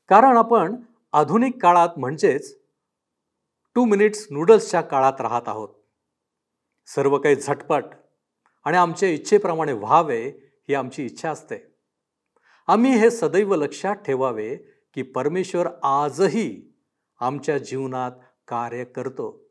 कारण 0.07 0.37
आपण 0.37 0.75
आधुनिक 1.13 1.61
काळात 1.61 1.89
म्हणजेच 1.97 2.59
टू 3.75 3.85
मिनिट्स 3.85 4.27
नूडल्सच्या 4.31 4.81
काळात 4.81 5.21
राहत 5.21 5.41
आहोत. 5.47 5.69
सर्व 6.85 7.17
काही 7.17 7.35
झटपट 7.35 7.83
आणि 8.65 8.77
आमच्या 8.77 9.09
इच्छेप्रमाणे 9.09 9.73
व्हावे 9.73 10.29
ही 10.69 10.73
आमची 10.73 11.05
इच्छा 11.05 11.31
असते. 11.31 11.75
आम्ही 12.67 12.91
हे 12.91 13.11
सदैव 13.11 13.55
लक्षात 13.55 13.95
ठेवावे 13.95 14.55
की 14.93 15.01
परमेश्वर 15.01 15.67
आजही 15.83 16.77
आमच्या 17.19 17.57
जीवनात 17.57 18.11
कार्य 18.47 18.83
करतो. 18.83 19.49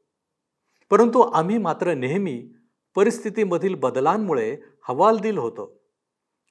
परंतु 0.91 1.21
आम्ही 1.21 1.59
मात्र 1.59 1.95
नेहमी 1.95 2.49
परिस्थितीमधील 2.95 3.75
बदलांमुळे 3.75 4.57
हवालदिल 4.89 5.39
होतो. 5.39 5.83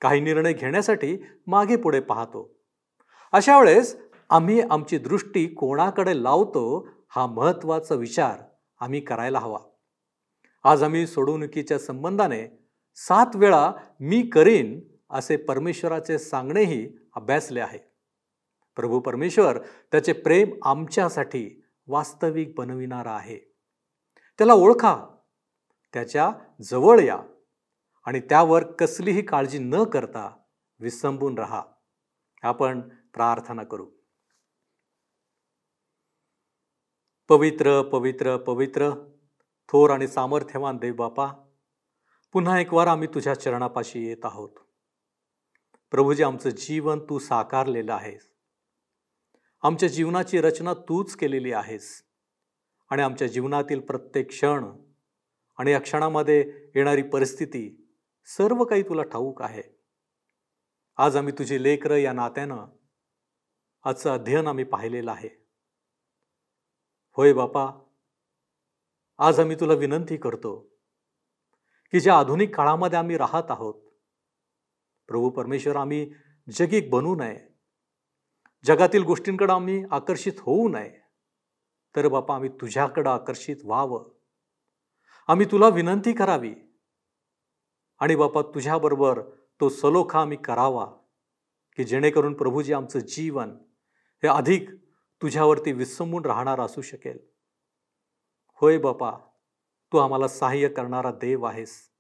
काही 0.02 0.22
निर्णय 0.22 0.54
घेण्यासाठी 0.54 1.18
मागे 1.48 1.76
पुढे 1.76 2.00
पाहतो. 2.00 2.63
अशा 3.34 3.60
वेळेस 3.60 3.98
आम्ही 4.30 4.62
आमची 4.62 4.98
दृष्टी 4.98 5.48
कोणाकडे 5.48 6.24
लावतो 6.24 6.88
हा 7.08 7.26
महत्त्वाचा 7.26 7.96
विचार 7.96 8.40
आम्ही 8.80 9.02
करायला 9.02 9.40
हवा. 9.40 9.60
आज 10.64 10.84
आम्ही 10.84 11.08
सोडवणुकीच्या 11.08 11.80
संबंधाने 11.80 12.68
सात 12.96 13.36
वेळा 13.36 13.72
मी 14.00 14.22
करीन 14.22 14.80
असे 15.10 15.38
परमेश्वराचे 15.38 16.20
सांगणेही 16.20 16.98
अभ्यासले 17.16 17.60
आहे. 17.60 17.80
प्रभू 18.76 19.00
परमेश्वर 19.00 19.58
त्याचे 19.92 20.14
प्रेम 20.14 20.50
आमच्यासाठी 20.64 21.64
वास्तविक 21.88 22.56
बनविणारा 22.58 23.12
आहे. 23.12 23.38
त्याला 24.38 24.54
ओळखा. 24.54 25.06
त्याच्याजवळ 25.94 27.00
या 27.00 27.20
आणि 28.06 28.20
त्यावर 28.20 28.64
कसलीही 28.72 29.22
काळजी 29.22 29.58
न 29.60 29.84
करता 29.84 30.38
विसंबून 30.80 31.38
राहा. 31.38 31.62
आपण 32.44 32.82
प्रार्थना 33.14 33.64
करू. 33.64 33.90
पवित्र 37.30 37.82
पवित्र 37.82 38.38
पवित्र 38.38 38.92
थोर 39.68 39.90
आणि 39.90 40.08
सामर्थ्यवान 40.08 40.78
देव 40.78 40.94
बापा 40.94 41.28
पुन्हा 42.34 42.60
एक 42.60 42.74
वार 42.74 42.88
आम्ही 42.88 43.08
तुझ्या 43.08 43.36
चरणापाशी 43.36 44.06
येत 44.08 44.26
आहोत. 44.26 44.50
प्रभूजी 45.92 46.24
आमचं 46.24 46.50
जीवन 46.50 47.00
तू 47.00 47.20
साकारलेलं 47.20 47.94
आहेस. 47.94 48.34
आमच्या 49.64 49.90
जीवनाची 49.90 50.42
रचना 50.42 50.74
तूच 50.74 51.16
केलेली 51.16 51.52
आहेस. 51.52 52.04
आणि 52.90 53.02
आमच्या 53.02 53.28
जीवनातील 53.28 53.80
प्रत्येक 53.80 54.28
क्षण 54.28 54.66
आणि 55.58 55.72
या 55.72 55.80
क्षणामध्ये 55.80 56.54
येणारी 56.76 57.02
परिस्थिती 57.02 57.92
सर्व 58.26 58.64
काही 58.64 58.84
तुला 58.84 59.04
ठाऊक 59.04 59.42
आहे. 59.42 59.64
आज 60.98 61.16
आम्ही 61.16 61.34
तुझी 61.34 61.64
लेकरं 61.64 61.96
या 61.96 62.14
नात्यानं 62.14 62.66
आजचं 63.86 64.10
अध्ययन 64.12 64.48
आम्ही 64.48 64.64
पाहिलेलं 64.64 65.12
आहे. 65.12 65.30
होय 67.12 67.34
बापा 67.34 67.72
आज 69.18 69.40
आम्ही 69.40 69.56
तुला 69.60 69.74
विनंती 69.74 70.18
करतो 70.18 70.70
की 71.92 72.00
ज्या 72.00 72.18
आधुनिक 72.18 72.56
काळामध्ये 72.56 73.00
आम्ही 73.00 73.18
राहत 73.18 73.44
आहोत 73.50 73.74
प्रभू 75.08 75.30
परमेश्वर 75.30 75.76
आम्ही 75.76 76.14
जगिक 76.52 76.90
बनू 76.90 77.16
नये. 77.16 77.48
जगातील 78.64 79.04
गोष्टींकडे 79.04 79.54
आम्ही 79.54 79.84
आकर्षित 79.92 80.34
होऊ 80.40 80.70
नये. 80.70 81.00
तर 81.96 82.08
बापा 82.08 82.36
आम्ही 82.36 82.50
तुझ्याकडं 82.50 83.10
आकर्षित 83.10 83.58
व्हावं. 83.64 84.12
आम्ही 85.28 85.46
तुला 85.52 85.68
विनंती 85.68 86.14
करावी. 86.14 86.56
आणि 88.00 88.16
बापा 88.16 88.42
तुझ्याबरोबर 88.42 89.22
तो 89.60 89.70
सलोखा 89.70 90.22
आम्ही 90.22 90.38
करावा 90.38 90.86
की 91.78 91.84
जेणेकरून 91.84 92.34
प्रभूजी 92.34 92.74
आमचं 92.74 93.00
जीवन 93.00 93.58
हे 94.24 94.30
अधिक 94.30 94.70
तुझ्यावरती 95.22 95.72
विसंबून 95.72 96.26
राहणार 96.26 96.60
असू 96.60 96.82
शकेल. 96.82 97.20
होय 98.54 98.78
बापा 98.78 99.12
तू 99.94 99.98
आम्हाला 99.98 100.28
सहाय्य 100.28 100.70
करणारा 100.70 101.12
देव 101.12 101.44
आहेस. 101.44 101.92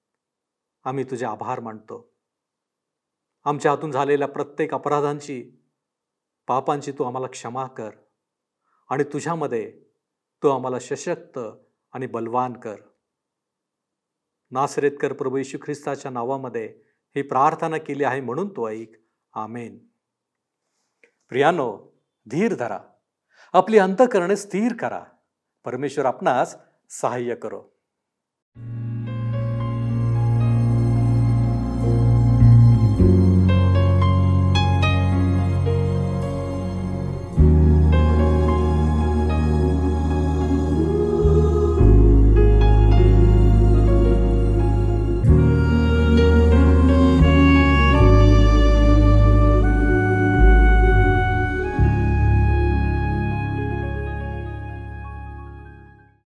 आम्ही 0.84 1.04
तुझे 1.04 1.26
आभार 1.26 1.60
मानतो. 1.60 2.18
आमच्या 3.44 3.72
हातून 3.72 3.92
झालेल्या 3.92 4.28
प्रत्येक 4.28 4.74
अपराधांची 4.74 5.52
पापांची 6.48 6.92
तू 6.92 7.04
आम्हाला 7.04 7.28
क्षमा 7.28 7.68
कर 7.68 7.90
आणि 8.90 9.04
तुझ्यामध्ये 9.04 9.84
तू 10.44 10.50
आम्हाला 10.50 10.80
सशक्त 10.80 11.40
आणि 11.94 12.08
बलवान 12.08 12.54
कर. 12.54 12.76
नासरेतकर 14.52 15.14
प्रभू 15.14 15.38
येशू 15.38 15.58
ख्रिस्ताच्या 15.64 16.12
नावामध्ये 16.12 16.82
ही 17.16 17.22
प्रार्थना 17.22 17.78
केली 17.78 18.04
आहे 18.04 18.22
म्हणून 18.22 18.50
तो 18.50 18.70
ऐक. 18.70 18.92
आमेन. 19.34 19.88
प्रियानो 21.30 21.93
धीर 22.30 22.56
धरा. 22.56 22.80
आपली 23.54 23.78
अंतकरणे 23.78 24.36
स्थिर 24.36 24.76
करा. 24.78 25.04
परमेश्वर 25.66 26.06
आपणास 26.06 26.56
सहाय्य 26.90 27.36
करो. 27.36 27.73